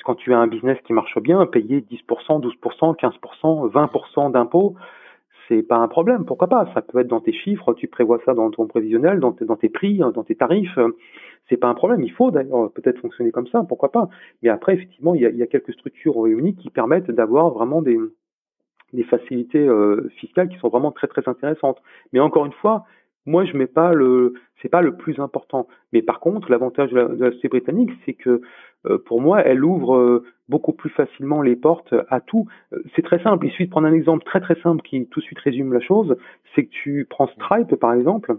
[0.03, 4.75] quand tu as un business qui marche bien, payer 10%, 12%, 15%, 20% d'impôts,
[5.47, 6.25] c'est pas un problème.
[6.25, 6.69] Pourquoi pas?
[6.73, 9.69] Ça peut être dans tes chiffres, tu prévois ça dans ton prévisionnel, dans, dans tes
[9.69, 10.77] prix, dans tes tarifs.
[11.47, 12.01] C'est pas un problème.
[12.01, 13.63] Il faut d'ailleurs peut-être fonctionner comme ça.
[13.63, 14.09] Pourquoi pas?
[14.43, 17.51] Mais après, effectivement, il y a, il y a quelques structures réunies qui permettent d'avoir
[17.51, 17.97] vraiment des,
[18.93, 21.81] des facilités euh, fiscales qui sont vraiment très très intéressantes.
[22.13, 22.85] Mais encore une fois,
[23.25, 25.67] moi je mets pas le c'est pas le plus important.
[25.93, 28.41] Mais par contre, l'avantage de la, société britannique, c'est que
[28.85, 32.47] euh, pour moi, elle ouvre euh, beaucoup plus facilement les portes à tout.
[32.73, 33.45] Euh, c'est très simple.
[33.45, 35.79] Il suffit de prendre un exemple très très simple qui tout de suite résume la
[35.79, 36.15] chose.
[36.55, 38.37] C'est que tu prends Stripe par exemple.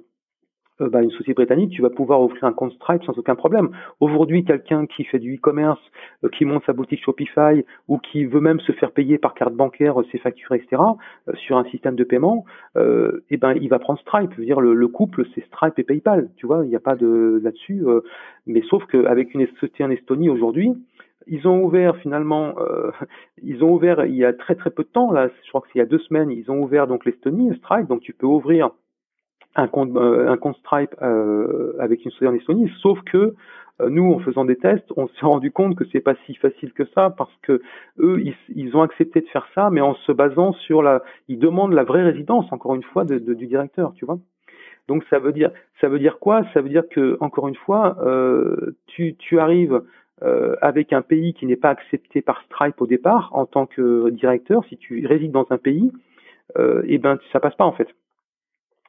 [0.80, 3.70] Euh, bah, une société britannique, tu vas pouvoir offrir un compte Stripe sans aucun problème.
[4.00, 5.80] Aujourd'hui, quelqu'un qui fait du e-commerce,
[6.24, 9.54] euh, qui monte sa boutique Shopify ou qui veut même se faire payer par carte
[9.54, 10.82] bancaire euh, ses factures, etc.,
[11.34, 12.44] sur un système de paiement,
[12.76, 14.32] euh, eh ben, il va prendre Stripe.
[14.34, 16.30] Je veux dire, le, couple, c'est Stripe et PayPal.
[16.36, 17.84] Tu vois, il n'y a pas de là-dessus.
[18.46, 20.72] mais sauf qu'avec une société en Estonie aujourd'hui,
[21.28, 22.90] ils ont ouvert finalement, euh,
[23.42, 25.68] ils ont ouvert il y a très très peu de temps, là, je crois que
[25.68, 28.26] c'est il y a deux semaines, ils ont ouvert donc l'Estonie, Stripe, donc tu peux
[28.26, 28.70] ouvrir
[29.56, 33.34] un compte, euh, un compte Stripe euh, avec une société en Estonie, sauf que
[33.80, 36.72] euh, nous, en faisant des tests, on s'est rendu compte que c'est pas si facile
[36.72, 37.62] que ça parce que
[37.98, 38.22] eux,
[38.54, 41.84] ils, ont accepté de faire ça, mais en se basant sur la, ils demandent la
[41.84, 44.18] vraie résidence, encore une fois, de, du directeur, tu vois.
[44.88, 46.42] Donc ça veut dire, ça veut dire quoi?
[46.54, 49.82] Ça veut dire que, encore une fois, euh, tu, tu arrives
[50.22, 54.08] euh, avec un pays qui n'est pas accepté par Stripe au départ en tant que
[54.10, 54.64] directeur.
[54.68, 55.92] Si tu résides dans un pays,
[56.58, 57.88] euh, et eh ben ça passe pas en fait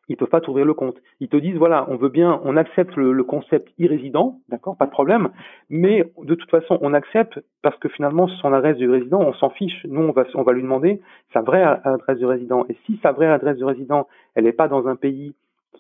[0.10, 0.98] ils peuvent pas t'ouvrir le compte.
[1.20, 4.92] Ils te disent voilà, on veut bien, on accepte le, concept e-résident, d'accord, pas de
[4.92, 5.30] problème,
[5.70, 9.52] mais de toute façon, on accepte parce que finalement, son adresse de résident, on s'en
[9.52, 9.86] fiche.
[9.88, 11.02] Nous, on va, on va lui demander
[11.32, 12.66] sa vraie adresse de résident.
[12.70, 15.36] Et si sa vraie adresse de résident, elle n'est pas dans un pays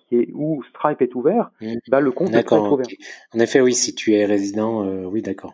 [0.07, 1.73] qui est où Stripe est ouvert, mmh.
[1.89, 2.85] bah, le compte est pas ouvert.
[3.33, 5.53] En effet, oui, si tu es résident, euh, oui, d'accord.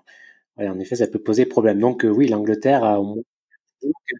[0.57, 1.80] Ouais, en effet, ça peut poser problème.
[1.80, 3.23] Donc, euh, oui, l'Angleterre a au moins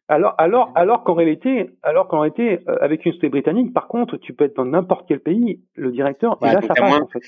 [0.08, 4.18] alors, alors, alors qu'en réalité, alors qu'en réalité, euh, avec une société britannique, par contre,
[4.18, 7.22] tu peux être dans n'importe quel pays, le directeur, et là, ça passe, en fait.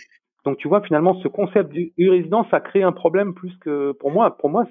[0.48, 4.12] Donc, tu vois, finalement, ce concept du, résident, ça crée un problème plus que, pour
[4.12, 4.66] moi, pour moi,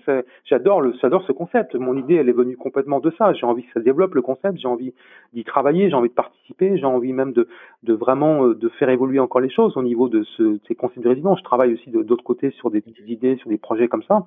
[0.47, 1.75] j'adore le, j'adore ce concept.
[1.75, 3.35] Mon idée, elle est venue complètement de ça.
[3.35, 4.95] J'ai envie que ça développe le concept, j'ai envie
[5.35, 7.47] d'y travailler, j'ai envie de participer, j'ai envie même de,
[7.83, 10.75] de vraiment, euh, de faire évoluer encore les choses au niveau de, ce, de ces
[10.75, 11.41] concepts de résidence.
[11.41, 14.25] Je travaille aussi d'autre côté sur des idées, sur des projets comme ça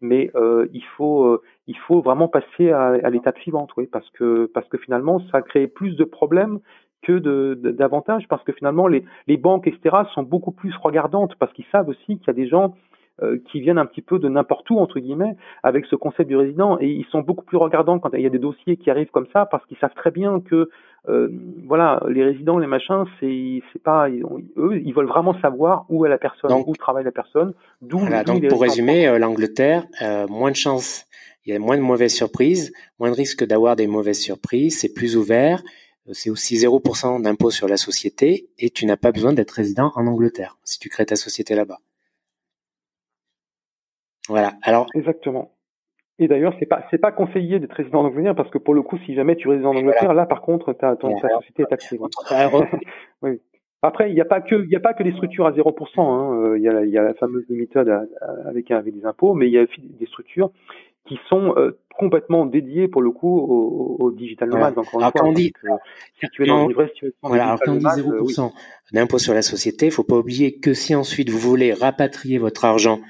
[0.00, 4.08] mais euh, il faut euh, il faut vraiment passer à, à l'étape suivante, oui, parce
[4.10, 6.60] que parce que finalement ça crée plus de problèmes
[7.02, 7.18] que
[7.54, 11.88] d'avantages, parce que finalement les, les banques etc sont beaucoup plus regardantes parce qu'ils savent
[11.88, 12.74] aussi qu'il y a des gens
[13.22, 16.36] euh, qui viennent un petit peu de n'importe où entre guillemets avec ce concept du
[16.36, 19.10] résident et ils sont beaucoup plus regardants quand il y a des dossiers qui arrivent
[19.10, 20.68] comme ça parce qu'ils savent très bien que
[21.08, 21.28] euh,
[21.66, 26.08] voilà les résidents les machins c'est c'est pas eux ils veulent vraiment savoir où est
[26.08, 29.86] la personne où travaille la personne d'où voilà, donc pour résumer euh, l'Angleterre
[30.28, 31.06] moins de chance
[31.44, 34.92] il y a moins de mauvaises surprises moins de risques d'avoir des mauvaises surprises c'est
[34.92, 35.62] plus ouvert
[36.12, 40.06] c'est aussi 0% d'impôt sur la société et tu n'as pas besoin d'être résident en
[40.06, 41.80] Angleterre si tu crées ta société là-bas.
[44.28, 44.54] Voilà.
[44.62, 44.86] Alors.
[44.94, 45.55] Exactement.
[46.18, 48.82] Et d'ailleurs, c'est pas c'est pas conseillé d'être résident en Angleterre parce que pour le
[48.82, 51.66] coup, si jamais tu résides en Angleterre, là par contre, ta, ton, ta société est
[51.66, 51.98] taxée.
[53.22, 53.40] oui.
[53.82, 56.00] Après, il n'y a pas que il y a pas que les structures à 0%.
[56.00, 56.34] Hein.
[56.34, 57.88] Euh, il y, a, il y a la fameuse limited
[58.46, 60.50] avec avec des impôts, mais il y a des structures
[61.06, 64.78] qui sont euh, complètement dédiées pour le coup au, digital nomade.
[64.78, 65.70] Encore alors, quand on dit, euh,
[66.20, 68.52] si tu es dans une vraie situation voilà, alors quand on dit 0%
[68.92, 72.64] d'impôt sur la société, il faut pas oublier que si ensuite vous voulez rapatrier votre
[72.64, 73.00] argent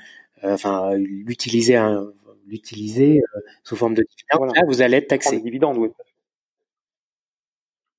[0.45, 1.77] euh, enfin l'utiliser
[2.47, 5.40] l'utiliser euh, sous forme de dividende, là, vous allez être taxé.
[5.40, 5.90] Dividende, oui.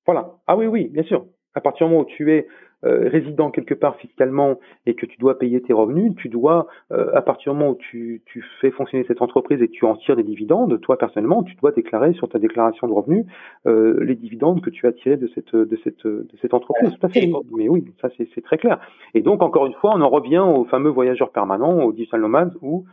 [0.06, 0.36] Voilà.
[0.46, 1.26] Ah oui, oui, bien sûr.
[1.54, 2.46] À partir du moment où tu es
[2.84, 7.10] euh, résident quelque part fiscalement et que tu dois payer tes revenus, tu dois, euh,
[7.12, 9.96] à partir du moment où tu, tu, fais fonctionner cette entreprise et que tu en
[9.96, 13.26] tires des dividendes, toi personnellement, tu dois déclarer sur ta déclaration de revenus
[13.66, 16.96] euh, les dividendes que tu as tirés de cette de cette de cette entreprise.
[17.56, 18.78] Mais oui, ça c'est très clair.
[19.12, 22.54] Et donc encore une fois, on en revient au fameux voyageur permanent, au digital nomades,
[22.62, 22.84] où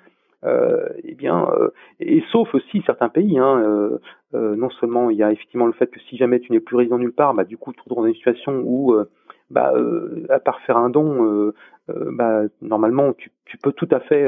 [1.03, 1.69] eh bien, euh,
[1.99, 3.99] et sauf aussi certains pays, hein, euh,
[4.33, 6.75] euh, non seulement il y a effectivement le fait que si jamais tu n'es plus
[6.75, 8.95] résident nulle part, bah du coup tu te retrouves dans une situation où
[9.49, 11.53] bah, euh, à part faire un don, euh,
[11.89, 14.27] euh, bah, normalement, tu, tu, peux tout à fait,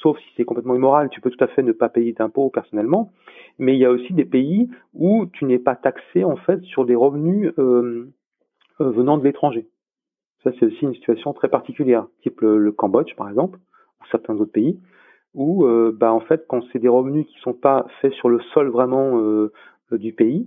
[0.00, 3.12] sauf si c'est complètement immoral, tu peux tout à fait ne pas payer d'impôts personnellement.
[3.58, 6.84] Mais il y a aussi des pays où tu n'es pas taxé en fait sur
[6.84, 7.52] des revenus
[8.78, 9.68] venant de l'étranger.
[10.42, 13.58] Ça, c'est aussi une situation très particulière, type le, Cambodge par exemple,
[14.04, 14.78] ou certains autres pays,
[15.34, 18.68] où bah en fait, quand c'est des revenus qui sont pas faits sur le sol
[18.68, 19.18] vraiment
[19.90, 20.46] du pays,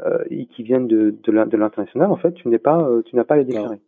[0.00, 3.22] euh, et qui viennent de, de l'international, en fait, tu n'es pas, euh, tu n'as
[3.22, 3.78] pas à les déclarer.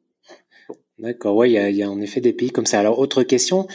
[1.00, 2.78] D'accord, ouais, il y a, y a, en effet des pays comme ça.
[2.78, 3.66] Alors, autre question,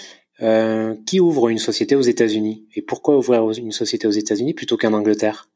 [0.42, 2.66] euh, qui ouvre une société aux États-Unis?
[2.74, 5.50] Et pourquoi ouvrir une société aux États-Unis plutôt qu'en Angleterre?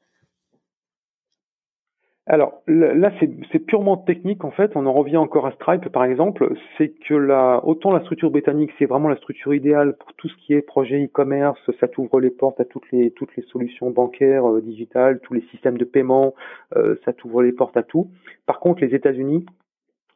[2.27, 4.71] Alors là, c'est purement technique en fait.
[4.75, 6.55] On en revient encore à Stripe par exemple.
[6.77, 10.35] C'est que la, autant la structure britannique, c'est vraiment la structure idéale pour tout ce
[10.37, 11.59] qui est projet e-commerce.
[11.79, 15.43] Ça t'ouvre les portes à toutes les toutes les solutions bancaires, euh, digitales, tous les
[15.51, 16.33] systèmes de paiement.
[16.75, 18.09] Euh, ça t'ouvre les portes à tout.
[18.47, 19.45] Par contre, les États-Unis,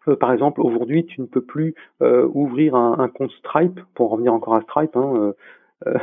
[0.08, 4.56] euh, par exemple, aujourd'hui, tu ne peux plus ouvrir un, compte Stripe, pour revenir encore
[4.56, 5.34] à Stripe, hein,
[5.88, 5.98] euh,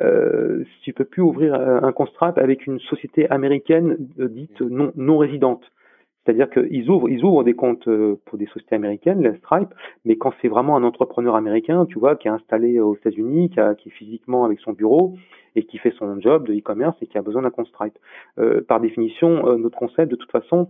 [0.00, 5.18] euh, tu peux plus ouvrir un contrat avec une société américaine euh, dite non, non
[5.18, 5.62] résidente.
[6.24, 9.68] C'est-à-dire qu'ils ouvrent, ils ouvrent des comptes euh, pour des sociétés américaines, les Stripe,
[10.06, 13.60] mais quand c'est vraiment un entrepreneur américain, tu vois, qui est installé aux États-Unis, qui,
[13.78, 15.16] qui est physiquement avec son bureau
[15.54, 17.98] et qui fait son job de e-commerce et qui a besoin d'un compte Stripe.
[18.38, 20.68] Euh, par définition, notre concept, de toute façon,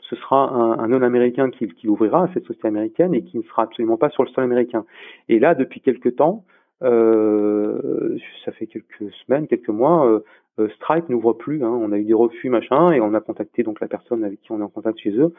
[0.00, 3.42] ce sera un, un non-américain qui, qui l'ouvrira à cette société américaine et qui ne
[3.42, 4.84] sera absolument pas sur le sol américain.
[5.28, 6.44] Et là, depuis quelques temps,
[6.82, 10.20] euh, ça fait quelques semaines, quelques mois, euh,
[10.58, 11.64] euh, Stripe n'ouvre plus.
[11.64, 11.70] Hein.
[11.70, 14.52] On a eu des refus, machin, et on a contacté donc la personne avec qui
[14.52, 15.32] on est en contact chez eux,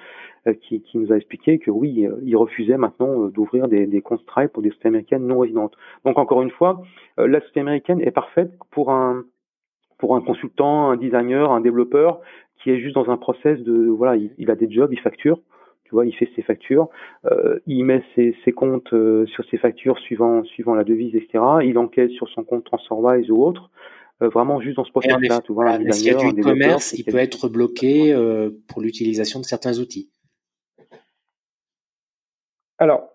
[0.62, 4.52] qui, qui, nous a expliqué que oui, ils refusaient maintenant d'ouvrir des, des, comptes Stripe
[4.52, 5.76] pour des sociétés américaines non résidentes.
[6.04, 6.82] Donc encore une fois,
[7.18, 9.24] la société américaine est parfaite pour un
[9.98, 12.20] pour un consultant, un designer, un développeur
[12.62, 15.40] qui est juste dans un process de voilà, il, il a des jobs, il facture
[15.86, 16.90] tu vois, il fait ses factures,
[17.26, 21.44] euh, il met ses, ses comptes euh, sur ses factures suivant suivant la devise, etc.
[21.64, 23.70] Il enquête sur son compte TransferWise ou autre.
[24.22, 25.42] Euh, vraiment juste dans ce processus-là.
[25.42, 29.46] Tu vois, s'il y a du commerce, il peut être bloqué euh, pour l'utilisation de
[29.46, 30.10] certains outils.
[32.78, 33.10] Alors,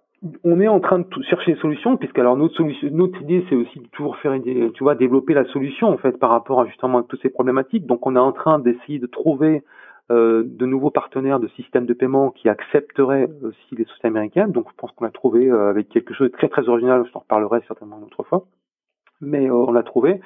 [0.45, 3.55] on est en train de chercher des solutions, puisque alors notre solution, notre idée, c'est
[3.55, 6.99] aussi de toujours faire, tu vois, développer la solution en fait par rapport à justement
[6.99, 7.87] à toutes ces problématiques.
[7.87, 9.63] Donc, on est en train d'essayer de trouver
[10.11, 14.51] euh, de nouveaux partenaires de systèmes de paiement qui accepteraient aussi les sociétés américaines.
[14.51, 17.13] Donc je pense qu'on a trouvé euh, avec quelque chose de très très original, je
[17.13, 18.45] t'en reparlerai certainement une autre fois,
[19.21, 20.21] mais euh, on l'a trouvé.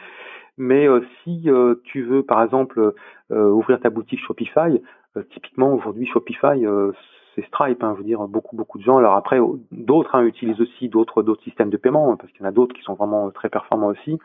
[0.56, 0.86] Mais
[1.24, 1.48] si
[1.82, 2.94] tu veux par exemple
[3.28, 4.80] ouvrir ta boutique Shopify,
[5.30, 6.64] typiquement aujourd'hui Shopify
[7.34, 8.98] c'est Stripe, hein, je veux dire, beaucoup beaucoup de gens.
[8.98, 9.38] Alors après,
[9.72, 12.52] d'autres hein, utilisent aussi d'autres d'autres systèmes de paiement, hein, parce qu'il y en a
[12.52, 14.18] d'autres qui sont vraiment très performants aussi.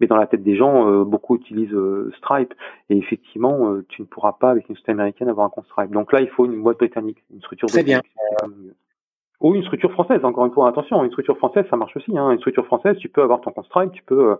[0.00, 2.54] Mais dans la tête des gens, euh, beaucoup utilisent euh, Stripe.
[2.90, 5.90] Et effectivement, euh, tu ne pourras pas avec une société américaine avoir un compte Stripe.
[5.90, 8.00] Donc là, il faut une boîte britannique, une structure Très bien.
[9.40, 12.16] Ou une structure française, encore une fois, attention, une structure française, ça marche aussi.
[12.16, 12.30] Hein.
[12.30, 14.36] Une structure française, tu peux avoir ton compte Stripe, tu peux,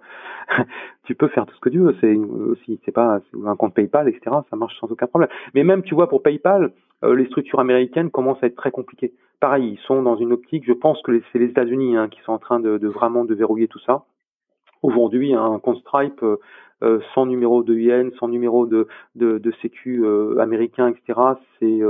[1.05, 1.95] tu peux faire tout ce que tu veux.
[2.01, 4.37] C'est aussi, c'est pas un compte PayPal, etc.
[4.49, 5.29] Ça marche sans aucun problème.
[5.53, 6.73] Mais même, tu vois, pour PayPal,
[7.05, 9.13] euh, les structures américaines commencent à être très compliquées.
[9.41, 12.33] Pareil, ils sont dans une optique, je pense que c'est les États-Unis hein, qui sont
[12.33, 14.05] en train de, de, vraiment de verrouiller tout ça.
[14.83, 16.37] Aujourd'hui, un compte Stripe euh,
[16.83, 20.05] euh, sans numéro de IN, sans numéro de, de, de sécu
[20.39, 21.21] américain, etc.,
[21.59, 21.81] c'est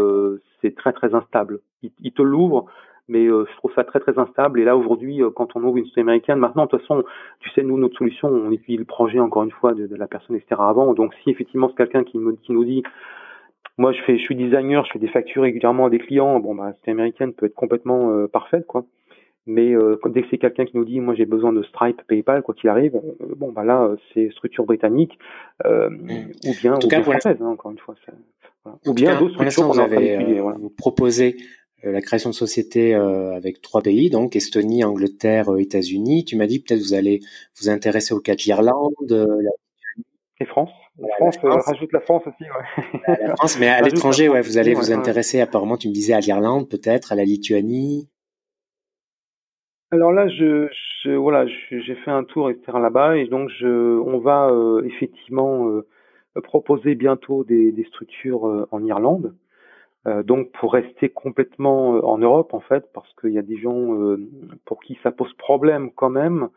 [0.61, 1.61] c'est très très instable.
[1.83, 2.67] Ils, te l'ouvrent,
[3.09, 4.61] mais je trouve ça très très instable.
[4.61, 7.03] Et là aujourd'hui, quand on ouvre une société américaine, maintenant de toute façon,
[7.41, 10.07] tu sais, nous notre solution, on étudie le projet encore une fois de, de la
[10.07, 10.55] personne, etc.
[10.59, 10.95] Avant.
[10.95, 12.83] Donc si effectivement c'est quelqu'un qui, qui nous dit
[13.79, 16.39] moi, je fais, je suis designer, je fais des factures régulièrement à des clients.
[16.41, 18.87] Bon, bah, cette américaine peut être complètement euh, parfaite, quoi.
[19.47, 22.43] Mais euh, dès que c'est quelqu'un qui nous dit, moi, j'ai besoin de Stripe, PayPal,
[22.43, 25.19] quoi qu'il arrive, euh, bon, bah là, c'est structure britannique
[25.67, 26.33] euh, mm.
[26.47, 27.95] ou bien, ou bien française, hein, encore une fois.
[28.65, 28.79] Voilà.
[28.87, 30.57] Ou bien d'autres structures qu'on avez voilà.
[30.59, 31.37] vous proposé
[31.83, 36.25] la création de sociétés avec trois pays, donc Estonie, Angleterre, États-Unis.
[36.25, 37.21] Tu m'as dit peut-être vous allez
[37.61, 39.51] vous intéresser au cas de l'Irlande, la...
[40.41, 40.71] et France.
[40.99, 43.03] La France, euh, rajoute la France aussi, ouais.
[43.19, 46.21] La France, mais à l'étranger, ouais, vous allez vous intéresser, apparemment, tu me disais à
[46.21, 48.09] l'Irlande, peut-être, à la Lituanie.
[49.91, 50.69] Alors là, je,
[51.03, 52.79] je voilà, j'ai fait un tour, etc.
[52.81, 55.87] là-bas, et donc je, on va euh, effectivement euh,
[56.43, 59.35] proposer bientôt des, des structures en Irlande.
[60.25, 63.97] donc pour rester complètement en Europe en fait, parce qu'il y a des gens
[64.65, 66.49] pour qui ça pose problème quand même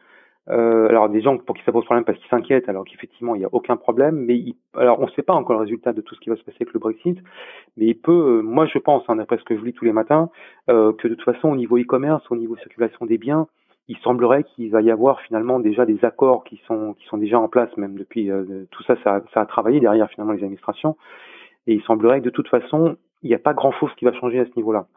[0.49, 3.39] euh, alors des gens pour qui ça pose problème parce qu'ils s'inquiètent, alors qu'effectivement il
[3.39, 4.15] n'y a aucun problème.
[4.15, 4.41] Mais
[4.75, 6.57] alors on ne sait pas encore le résultat de tout ce qui va se passer
[6.61, 7.17] avec le Brexit,
[7.75, 9.91] mais il peut, euh, moi je pense, hein, d'après ce que je lis tous les
[9.91, 10.29] matins,
[10.69, 13.47] euh, que de toute façon au niveau e-commerce, au niveau circulation des biens,
[13.89, 17.39] il semblerait qu'il va y avoir finalement déjà des accords qui sont qui sont déjà
[17.39, 20.95] en place même depuis euh, tout ça, ça, ça a travaillé derrière finalement les administrations,
[21.67, 24.13] et il semblerait que de toute façon il n'y a pas grand chose qui va
[24.13, 24.87] changer à ce niveau-là.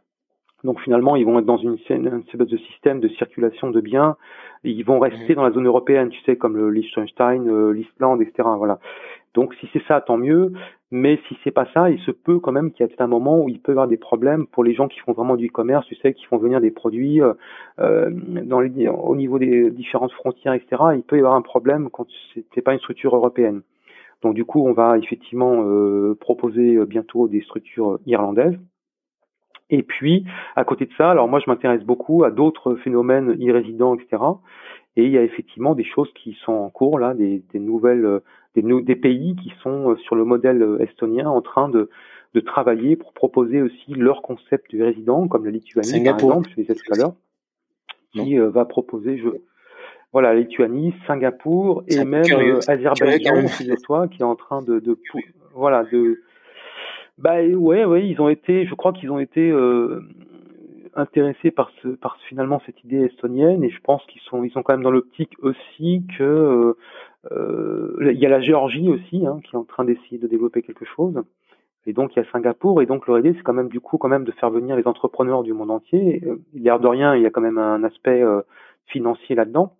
[0.64, 4.16] Donc finalement, ils vont être dans une, une espèce de système de circulation de biens.
[4.62, 5.34] Ils vont rester mhm.
[5.36, 8.48] dans la zone européenne, tu sais, comme le Liechtenstein, euh, l'Islande, etc.
[8.58, 8.78] Voilà.
[9.34, 10.52] Donc si c'est ça, tant mieux.
[10.90, 13.40] Mais si c'est pas ça, il se peut quand même qu'il y ait un moment
[13.40, 15.86] où il peut y avoir des problèmes pour les gens qui font vraiment du e-commerce,
[15.86, 17.32] tu sais, qui font venir des produits euh,
[17.78, 20.82] euh dans les, au niveau des différentes frontières, etc.
[20.96, 22.06] Il peut y avoir un problème quand
[22.54, 23.62] c'est pas une structure européenne.
[24.22, 28.58] Donc du coup, on va effectivement euh, proposer bientôt des structures irlandaises
[29.70, 30.24] et puis,
[30.56, 34.22] à côté de ça, alors moi je m'intéresse beaucoup à d'autres phénomènes irrésidents, etc.
[34.96, 38.04] Et il y a effectivement des choses qui sont en cours là, des, des nouvelles,
[38.04, 38.20] euh,
[38.56, 41.88] des, des, pays qui sont euh, sur le modèle euh, estonien en train de,
[42.34, 46.62] de travailler pour proposer aussi leur concept de résident, comme la Lituanie par exemple, je
[46.62, 47.14] disais tout à l'heure,
[48.12, 49.28] qui va proposer, je,
[50.12, 52.24] voilà, la Lituanie, Singapour et même
[52.66, 54.98] Azerbaïdjan, qui est en train de, de
[55.54, 56.20] voilà, de
[57.20, 60.00] bah ouais, ouais, ils ont été, je crois qu'ils ont été euh,
[60.94, 64.62] intéressés par ce, par finalement cette idée estonienne, et je pense qu'ils sont, ils sont
[64.62, 66.72] quand même dans l'optique aussi que euh,
[67.30, 70.62] euh, il y a la Géorgie aussi hein, qui est en train d'essayer de développer
[70.62, 71.22] quelque chose,
[71.84, 73.98] et donc il y a Singapour, et donc leur idée c'est quand même du coup
[73.98, 76.22] quand même de faire venir les entrepreneurs du monde entier.
[76.54, 78.22] L'air de rien, il y a quand même un aspect
[78.86, 79.74] financier là-dedans.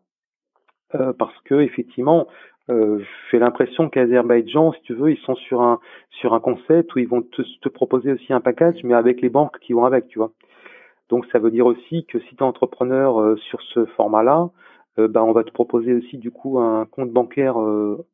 [0.91, 2.27] parce que effectivement,
[2.69, 3.01] euh,
[3.31, 5.81] j'ai l'impression qu'Azerbaïdjan, si tu veux, ils sont sur un
[6.21, 9.29] sur un concept où ils vont te, te, proposer aussi un package, mais avec les
[9.29, 10.33] banques qui vont avec, tu vois.
[11.09, 14.51] Donc ça veut dire aussi que si tu es entrepreneur euh, sur ce format-là,
[14.99, 18.07] euh, bah, on va te proposer aussi du coup un compte bancaire euh,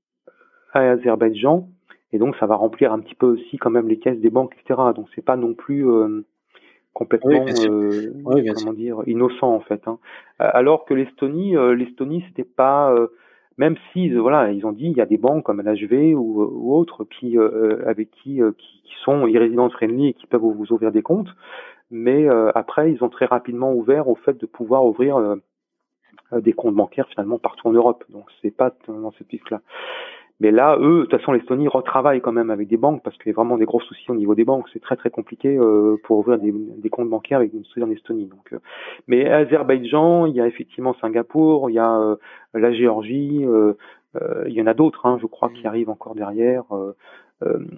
[0.72, 1.68] à Azerbaïdjan,
[2.12, 4.54] et donc ça va remplir un petit peu aussi quand même les caisses des banques,
[4.58, 4.80] etc.
[4.94, 5.86] Donc c'est pas non plus
[6.92, 7.44] complètement
[8.24, 9.86] comment dire innocent en fait.
[9.86, 9.98] Hein.
[10.38, 12.94] Alors que l'Estonie, l'Estonie c'était pas
[13.58, 16.42] même si euh, voilà, ils ont dit il y a des banques comme l'HV ou,
[16.42, 20.40] ou autres qui euh, avec qui, euh, qui, qui sont irrésidents friendly et qui peuvent
[20.42, 21.34] vous ouvrir des comptes,
[21.90, 25.36] mais après ils ont très rapidement ouvert au fait de pouvoir ouvrir
[26.32, 28.04] des comptes bancaires finalement partout en Europe.
[28.08, 29.60] Donc c'est pas dans cette piste là.
[30.40, 33.28] Mais là, eux, de toute façon, l'Estonie retravaille quand même avec des banques parce qu'il
[33.28, 34.66] y a vraiment des gros soucis au niveau des banques.
[34.72, 37.90] C'est très très compliqué euh, pour ouvrir des, des, comptes bancaires avec une société en
[37.90, 38.26] Estonie.
[38.26, 38.58] Donc, euh.
[39.06, 42.16] mais Azerbaïdjan, il y a effectivement Singapour, il y a euh,
[42.52, 43.74] la Géorgie, euh,
[44.46, 46.64] il y en a d'autres, hein, je crois, qui arrivent encore derrière.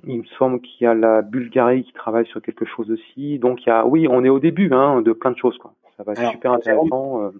[0.06, 3.38] il me semble qu'il y a la Bulgarie qui travaille sur quelque chose aussi.
[3.38, 5.58] Donc, il y a, oui, on est au début hein, de plein de choses.
[5.58, 5.74] Quoi.
[5.96, 7.30] Ça va être super intéressant.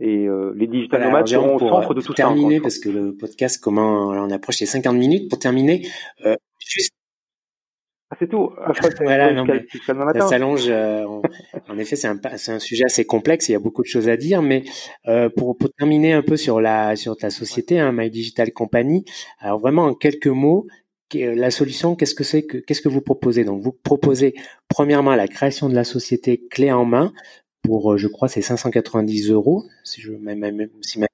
[0.00, 2.24] Et euh, les digital nomades seront au centre de tout ça.
[2.24, 5.86] Pour terminer, parce que le podcast, comment on approche les 50 minutes, pour terminer,
[6.24, 6.92] euh, juste
[8.12, 8.50] ah, c'est tout.
[9.02, 10.66] voilà, non, ça s'allonge.
[10.68, 11.04] Euh,
[11.68, 13.48] en, effet, c'est un, sujet assez complexe.
[13.48, 14.64] Il y a beaucoup de choses à dire, mais
[15.06, 19.04] euh, pour, pour terminer un peu sur la sur ta société, hein, My Digital Company.
[19.38, 20.66] Alors vraiment en quelques mots,
[21.14, 23.44] la solution, qu'est-ce que c'est que qu'est-ce que vous proposez?
[23.44, 24.34] Donc vous proposez
[24.68, 27.12] premièrement la création de la société clé en main
[27.62, 31.06] pour, euh, je crois, c'est 590 euros, si je même, même si ma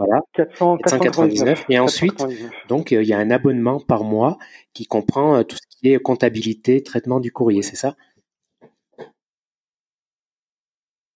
[0.00, 1.66] voilà, 499.
[1.68, 2.24] Et ensuite,
[2.68, 4.38] donc euh, il y a un abonnement par mois
[4.72, 7.96] qui comprend euh, tout ce qui est comptabilité, traitement du courrier, c'est ça?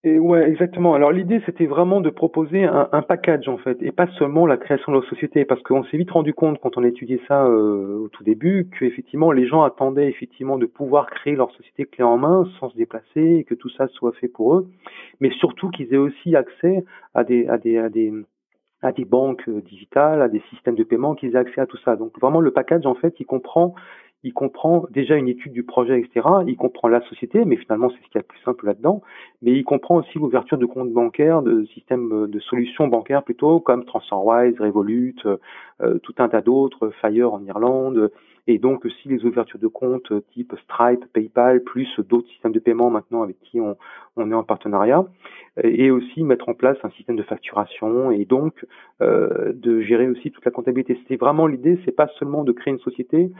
[0.07, 0.93] Et ouais, exactement.
[0.93, 4.55] Alors l'idée, c'était vraiment de proposer un, un, package en fait, et pas seulement la
[4.55, 7.47] création de la société, parce qu'on s'est vite rendu compte quand on a étudié ça
[7.47, 11.85] euh, au tout début, que effectivement les gens attendaient effectivement de pouvoir créer leur société
[11.85, 14.67] clé en main sans se déplacer, et que tout ça soit fait pour eux,
[15.21, 16.85] mais surtout qu'ils aient aussi accès
[17.15, 18.13] à des à des à des
[18.83, 21.95] à des banques digitales, à des systèmes de paiement, qu'ils aient accès à tout ça.
[21.95, 23.73] Donc vraiment le package en fait, il comprend
[24.25, 26.27] il comprend déjà une étude du projet, etc.
[26.47, 29.03] Il comprend la société, mais finalement c'est ce qu'il y a de plus simple là-dedans.
[29.43, 33.85] Mais il comprend aussi l'ouverture de comptes bancaires, de systèmes de solutions bancaires plutôt, comme
[33.85, 38.09] TransferWise, Revolut, euh, tout un tas d'autres, Fire en Irlande,
[38.47, 42.89] et donc aussi les ouvertures de comptes type Stripe, PayPal, plus d'autres systèmes de paiement
[42.89, 43.77] maintenant avec qui on,
[44.17, 45.05] on est en partenariat,
[45.63, 48.65] et aussi mettre en place un système de facturation et donc
[49.01, 50.99] euh, de gérer aussi toute la comptabilité.
[51.07, 53.31] C'est vraiment l'idée, c'est pas seulement de créer une société,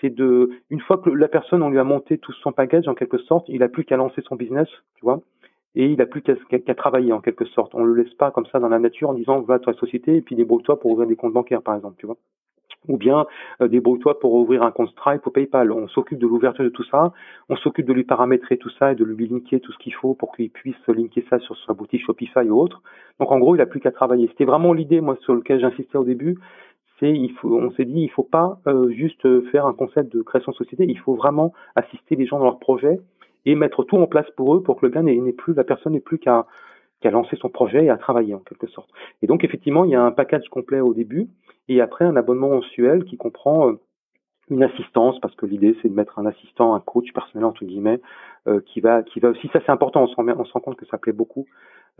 [0.00, 2.94] c'est de, une fois que la personne, on lui a monté tout son package en
[2.94, 5.20] quelque sorte, il a plus qu'à lancer son business, tu vois,
[5.74, 7.74] et il a plus qu'à travailler en quelque sorte.
[7.74, 10.16] On le laisse pas comme ça dans la nature en disant va à ta société
[10.16, 12.16] et puis débrouille-toi pour ouvrir des comptes bancaires par exemple, tu vois.
[12.88, 13.26] ou bien
[13.60, 15.70] euh, débrouille-toi pour ouvrir un compte Stripe ou PayPal.
[15.72, 17.12] On s'occupe de l'ouverture de tout ça,
[17.48, 20.14] on s'occupe de lui paramétrer tout ça et de lui linker tout ce qu'il faut
[20.14, 22.82] pour qu'il puisse linker ça sur sa boutique Shopify ou autre.
[23.20, 24.28] Donc en gros, il a plus qu'à travailler.
[24.28, 26.38] C'était vraiment l'idée, moi, sur lequel j'insistais au début.
[26.98, 30.22] C'est, il faut, on s'est dit, il faut pas euh, juste faire un concept de
[30.22, 30.84] création de société.
[30.88, 32.98] Il faut vraiment assister les gens dans leur projet
[33.44, 35.92] et mettre tout en place pour eux pour que le gars n'ait plus, la personne
[35.92, 36.46] n'ait plus qu'à
[37.00, 38.90] qu'à lancer son projet et à travailler en quelque sorte.
[39.22, 41.28] Et donc effectivement, il y a un package complet au début
[41.68, 43.80] et après un abonnement mensuel qui comprend euh,
[44.48, 48.00] une assistance parce que l'idée c'est de mettre un assistant, un coach personnel entre guillemets
[48.46, 50.86] euh, qui va qui va aussi ça c'est important on on se rend compte que
[50.86, 51.46] ça plaît beaucoup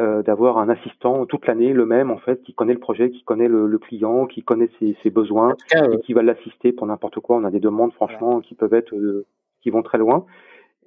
[0.00, 3.22] euh, d'avoir un assistant toute l'année le même en fait qui connaît le projet, qui
[3.24, 7.36] connaît le, client, qui connaît ses, ses besoins et qui va l'assister pour n'importe quoi.
[7.36, 8.94] On a des demandes franchement qui peuvent être
[9.62, 10.26] qui vont très loin.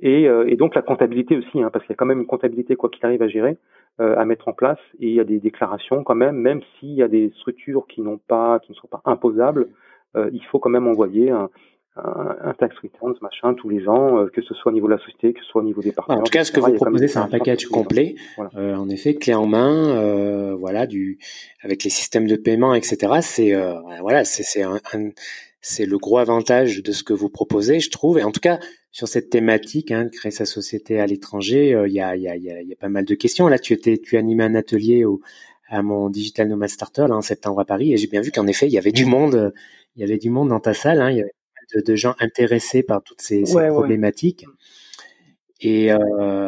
[0.02, 2.76] Et, et donc la comptabilité aussi hein, parce qu'il y a quand même une comptabilité
[2.76, 3.58] quoi qu'il arrive à gérer.
[4.02, 4.80] Euh, à mettre en place.
[5.02, 8.00] Et il y a des déclarations quand même, même s'il y a des structures qui
[8.02, 9.68] n'ont pas, qui ne sont pas imposables,
[10.16, 11.50] euh, il faut quand même envoyer un,
[11.96, 15.00] un, tax returns, machin, tous les ans, euh, que ce soit au niveau de la
[15.00, 16.22] société, que ce soit au niveau des partenaires.
[16.22, 18.16] En tout cas, ce que vous proposez, c'est un package complet,
[18.48, 21.20] en effet, clé en main, voilà, du,
[21.62, 23.20] avec les systèmes de paiement, etc.
[23.22, 23.54] C'est,
[24.02, 24.80] voilà, c'est, c'est un,
[25.62, 28.18] c'est le gros avantage de ce que vous proposez, je trouve.
[28.20, 28.60] Et en tout cas,
[28.92, 32.28] sur cette thématique, hein, de créer sa société à l'étranger, euh, il y, a, y,
[32.28, 33.48] a, y, a, pas mal de questions.
[33.48, 35.22] Là, tu étais, tu animais un atelier au,
[35.68, 38.48] à mon Digital Nomad Starter là, en septembre à Paris, et j'ai bien vu qu'en
[38.48, 39.54] effet, il y avait du monde,
[39.96, 41.02] il y avait du monde dans ta salle.
[41.02, 41.34] Hein, il y avait
[41.76, 44.46] de, de gens intéressés par toutes ces, ces problématiques.
[45.62, 46.48] Et euh,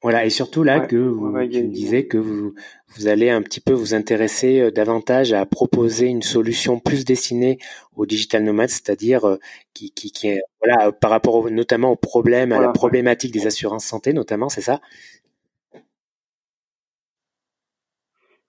[0.00, 2.54] voilà, et surtout là que vous, tu me disais que vous,
[2.96, 7.58] vous allez un petit peu vous intéresser euh, davantage à proposer une solution plus destinée
[7.96, 9.38] aux digital nomades, c'est-à-dire euh,
[9.74, 13.84] qui, qui, qui est voilà par rapport notamment aux problèmes, à la problématique des assurances
[13.84, 14.80] santé notamment, c'est ça?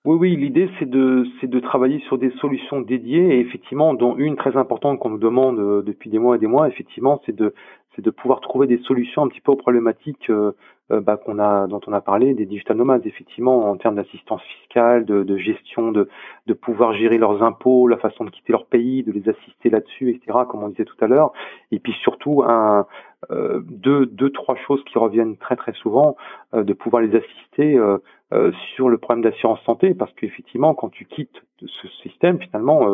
[0.05, 4.15] Oui, oui, l'idée c'est de c'est de travailler sur des solutions dédiées et effectivement, dont
[4.15, 7.35] une très importante qu'on nous demande euh, depuis des mois et des mois, effectivement, c'est
[7.35, 7.53] de
[7.99, 10.53] c'est de pouvoir trouver des solutions un petit peu aux problématiques euh,
[10.89, 15.05] bah, qu'on a, dont on a parlé, des digital nomades, effectivement, en termes d'assistance fiscale,
[15.05, 16.09] de, de gestion, de,
[16.47, 20.09] de, pouvoir gérer leurs impôts, la façon de quitter leur pays, de les assister là-dessus,
[20.09, 21.31] etc., comme on disait tout à l'heure.
[21.71, 22.87] Et puis surtout, un,
[23.31, 26.15] euh, deux, deux, trois choses qui reviennent très très souvent,
[26.53, 27.97] euh, de pouvoir les assister euh,
[28.33, 32.87] euh sur le problème d'assurance santé, parce qu'effectivement, quand tu quittes ce système, finalement,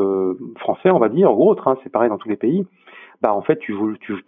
[0.58, 2.66] français, on va dire, ou autre, hein, c'est pareil dans tous les pays,
[3.26, 3.73] bah en fait tu,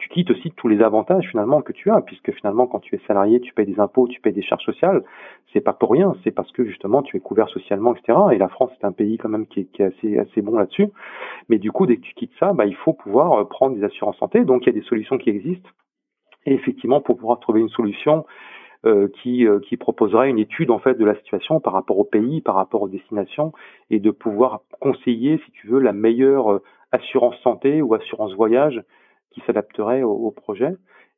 [0.09, 3.39] quittes aussi tous les avantages finalement que tu as, puisque finalement quand tu es salarié,
[3.39, 5.03] tu payes des impôts, tu payes des charges sociales.
[5.53, 8.17] C'est pas pour rien, c'est parce que justement tu es couvert socialement, etc.
[8.31, 10.87] Et la France est un pays quand même qui est, assez assez bon là-dessus.
[11.47, 13.83] Mais du coup dès que tu quittes ça, bah il faut pouvoir euh, prendre des
[13.83, 14.43] assurances santé.
[14.43, 15.69] Donc il y a des solutions qui existent.
[16.47, 18.25] Et effectivement pour pouvoir trouver une solution
[18.87, 22.03] euh, qui, euh, qui proposerait une étude en fait de la situation par rapport au
[22.03, 23.53] pays, par rapport aux destinations,
[23.91, 26.61] et de pouvoir conseiller, si tu veux, la meilleure
[26.91, 28.81] assurance santé ou assurance voyage
[29.31, 30.75] qui s'adapterait au, projet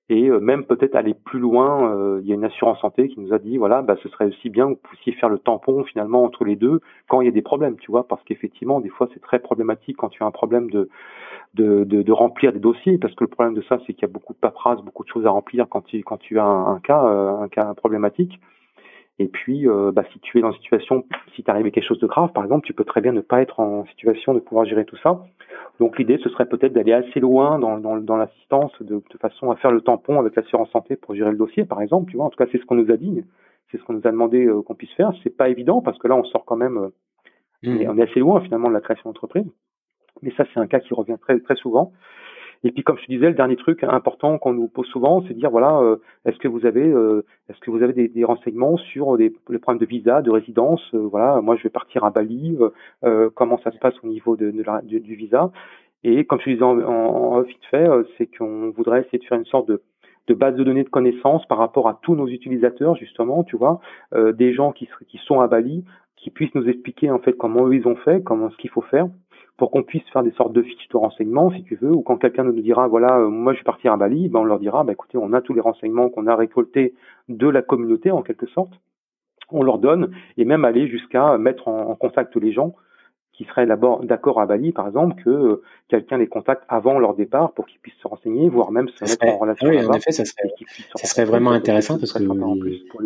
[0.09, 1.93] et euh, même peut-être aller plus loin.
[1.93, 4.25] Euh, il y a une assurance santé qui nous a dit voilà, bah, ce serait
[4.25, 7.27] aussi bien que vous puissiez faire le tampon finalement entre les deux quand il y
[7.27, 10.25] a des problèmes, tu vois, parce qu'effectivement des fois c'est très problématique quand tu as
[10.25, 10.89] un problème de
[11.55, 14.13] de, de, remplir des dossiers, parce que le problème de ça c'est qu'il y a
[14.13, 16.79] beaucoup de paperasse, beaucoup de choses à remplir quand tu quand tu as un, un
[16.79, 18.39] cas euh, un cas problématique.
[19.19, 21.05] Et puis, bah, si tu es dans une situation,
[21.35, 23.59] si t'arrive quelque chose de grave, par exemple, tu peux très bien ne pas être
[23.59, 25.25] en situation de pouvoir gérer tout ça.
[25.79, 29.49] Donc l'idée, ce serait peut-être d'aller assez loin dans, dans, dans l'assistance de, de, façon
[29.49, 32.11] à faire le tampon avec l'assurance santé pour gérer le dossier, par exemple.
[32.11, 33.23] Tu vois, en tout cas, c'est ce qu'on nous a dit,
[33.71, 35.11] c'est ce qu'on nous a demandé euh, qu'on puisse faire.
[35.23, 36.89] C'est pas évident parce que là, on sort quand même, euh,
[37.63, 37.89] mmh.
[37.89, 39.45] on est assez loin finalement de la création d'entreprise.
[40.21, 41.93] Mais ça, c'est un cas qui revient très très souvent.
[42.63, 45.33] Et puis, comme je te disais, le dernier truc important qu'on nous pose souvent, c'est
[45.33, 48.25] de dire voilà, euh, est-ce que vous avez, euh, est-ce que vous avez des, des
[48.25, 52.03] renseignements sur des, les problèmes de visa, de résidence euh, Voilà, moi je vais partir
[52.03, 52.57] à Bali.
[53.35, 55.51] comment ça se passe au niveau de, de la, du, visa
[56.03, 57.87] Et comme je te disais en, en, vite fait,
[58.17, 59.81] c'est qu'on voudrait essayer de faire une sorte de
[60.27, 63.79] de base de données de connaissances par rapport à tous nos utilisateurs justement, tu vois,
[64.13, 65.83] des gens qui, qui sont à Bali,
[66.17, 68.81] qui puissent nous expliquer en fait comment eux ils ont fait, comment ce qu'il faut
[68.81, 69.07] faire
[69.59, 72.17] pour qu'on puisse faire des sortes de fiches de renseignements, si tu veux, ou quand
[72.17, 74.83] quelqu'un nous dira, voilà, euh, moi je vais partir à Bali, ben on leur dira,
[74.83, 76.95] ben écoutez, on a tous les renseignements qu'on a récoltés
[77.27, 78.71] de la communauté en quelque sorte,
[79.51, 82.73] on leur donne, et même aller jusqu'à mettre en contact les gens
[83.39, 87.15] qui seraient d'abord d'accord à Bali, par exemple, que euh, quelqu'un les contacte avant leur
[87.15, 89.69] départ pour qu'ils puissent se renseigner, voire même se mettre en relation.
[89.69, 90.49] Oui, en effet, ça serait,
[90.95, 92.19] ça serait vraiment intéressant parce que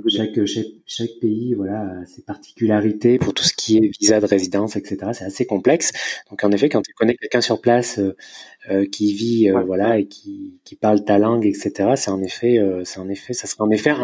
[0.09, 4.25] chaque, chaque, chaque, pays, voilà, a ses particularités pour tout ce qui est visa de
[4.25, 5.11] résidence, etc.
[5.13, 5.91] C'est assez complexe.
[6.31, 8.15] Donc, en effet, quand tu connais quelqu'un sur place euh,
[8.71, 12.59] euh qui vit, euh, voilà, et qui, qui parle ta langue, etc., c'est en effet,
[12.85, 14.03] c'est en effet, ça serait en effet un,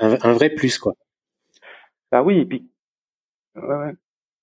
[0.00, 0.94] un, un, vrai plus, quoi.
[2.10, 2.68] Bah oui, et puis,
[3.54, 3.92] ouais, ouais.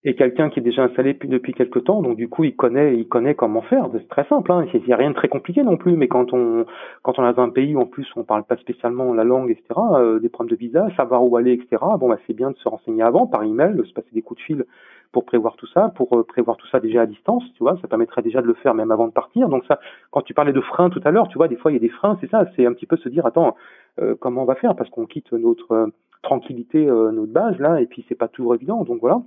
[0.03, 2.95] Et quelqu'un qui est déjà installé depuis, depuis quelques temps, donc du coup il connaît
[2.97, 3.89] il connaît comment faire.
[3.91, 4.65] C'est très simple, hein.
[4.73, 5.97] il n'y a rien de très compliqué non plus.
[5.97, 6.65] Mais quand on
[7.01, 9.49] quand on est dans un pays où en plus on parle pas spécialement la langue,
[9.49, 11.83] etc., euh, des problèmes de visa, savoir où aller, etc.
[11.99, 14.39] Bon bah c'est bien de se renseigner avant par email, de se passer des coups
[14.39, 14.65] de fil
[15.11, 17.87] pour prévoir tout ça, pour euh, prévoir tout ça déjà à distance, tu vois, ça
[17.87, 19.49] permettrait déjà de le faire même avant de partir.
[19.49, 19.79] Donc ça,
[20.11, 21.81] quand tu parlais de freins tout à l'heure, tu vois, des fois il y a
[21.81, 23.55] des freins, c'est ça, c'est un petit peu se dire attends,
[23.99, 24.75] euh, comment on va faire?
[24.75, 25.89] Parce qu'on quitte notre
[26.21, 28.83] tranquillité, notre base là, et puis c'est pas toujours évident.
[28.83, 29.21] Donc voilà.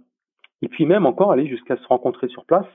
[0.62, 2.66] Et puis même encore aller jusqu'à se rencontrer sur place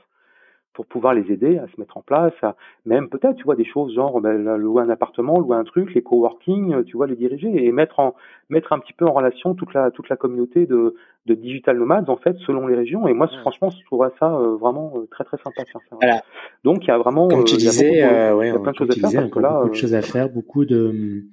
[0.76, 2.56] pour pouvoir les aider à se mettre en place, à
[2.86, 6.04] même peut-être, tu vois, des choses genre ben, louer un appartement, louer un truc, les
[6.04, 8.14] coworking, euh, tu vois, les diriger et mettre en
[8.50, 12.10] mettre un petit peu en relation toute la toute la communauté de de digital nomades
[12.10, 13.08] en fait selon les régions.
[13.08, 15.96] Et moi, franchement, je trouverais ça euh, vraiment euh, très très sympa de faire ça.
[15.96, 16.22] Voilà.
[16.66, 19.10] Donc il y a vraiment, comme tu disais, il y a plein de choses à
[19.10, 19.30] faire.
[19.30, 21.24] beaucoup de choses à faire, beaucoup de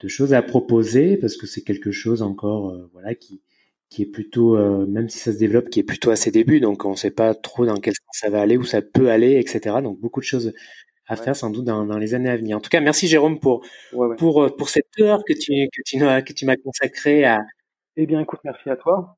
[0.00, 3.40] de choses à proposer parce que c'est quelque chose encore, voilà, qui
[3.90, 6.60] qui est plutôt, euh, même si ça se développe, qui est plutôt à ses débuts,
[6.60, 9.10] donc on ne sait pas trop dans quel sens ça va aller, où ça peut
[9.10, 9.76] aller, etc.
[9.82, 10.52] Donc beaucoup de choses
[11.10, 12.56] à faire sans doute dans, dans, les années à venir.
[12.56, 13.66] En tout cas, merci Jérôme pour
[14.16, 17.40] pour euh, pour cette heure que tu que tu que tu m'as consacrée à.
[17.96, 19.16] Eh bien, écoute, merci à toi.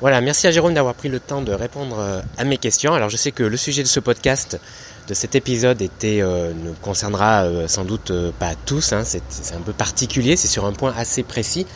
[0.00, 2.92] Voilà, merci à Jérôme d'avoir pris le temps de répondre euh, à mes questions.
[2.92, 4.60] Alors, je sais que le sujet de ce podcast,
[5.08, 8.92] de cet épisode, était euh, ne concernera sans doute pas tous.
[8.92, 11.66] Hein, c'est un peu particulier, c'est sur un point assez précis.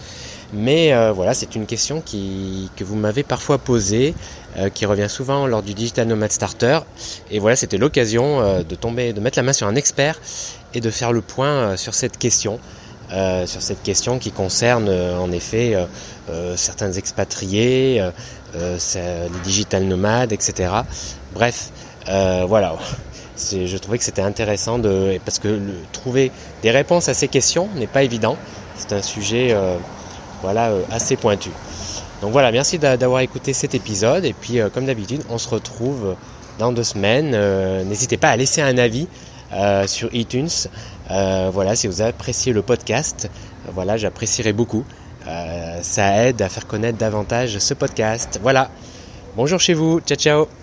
[0.53, 4.15] Mais euh, voilà, c'est une question que vous m'avez parfois posée,
[4.57, 6.81] euh, qui revient souvent lors du Digital Nomad Starter.
[7.31, 10.21] Et voilà, c'était l'occasion euh, de tomber, de mettre la main sur un expert
[10.75, 12.59] et de faire le point sur cette question.
[13.47, 15.75] sur cette question qui concerne en effet
[16.55, 18.01] certains expatriés,
[18.55, 20.73] les digital nomades, etc.
[21.35, 21.71] Bref,
[22.07, 22.77] voilà.
[23.37, 25.59] Je trouvais que c'était intéressant de parce que
[25.91, 26.31] trouver
[26.63, 28.37] des réponses à ces questions n'est pas évident.
[28.77, 29.57] C'est un sujet
[30.43, 31.51] voilà, euh, assez pointu.
[32.23, 34.25] Donc voilà, merci d'avoir écouté cet épisode.
[34.25, 36.17] Et puis, euh, comme d'habitude, on se retrouve
[36.59, 37.33] dans deux semaines.
[37.35, 39.07] Euh, n'hésitez pas à laisser un avis
[39.87, 40.49] sur iTunes.
[41.09, 43.29] voilà, si vous appréciez le podcast,
[43.73, 44.85] voilà, j'apprécierais beaucoup.
[45.83, 48.39] ça aide à faire connaître davantage ce podcast.
[48.43, 48.71] Voilà.
[49.37, 50.01] Bonjour chez vous.
[50.07, 50.60] Ciao, ciao.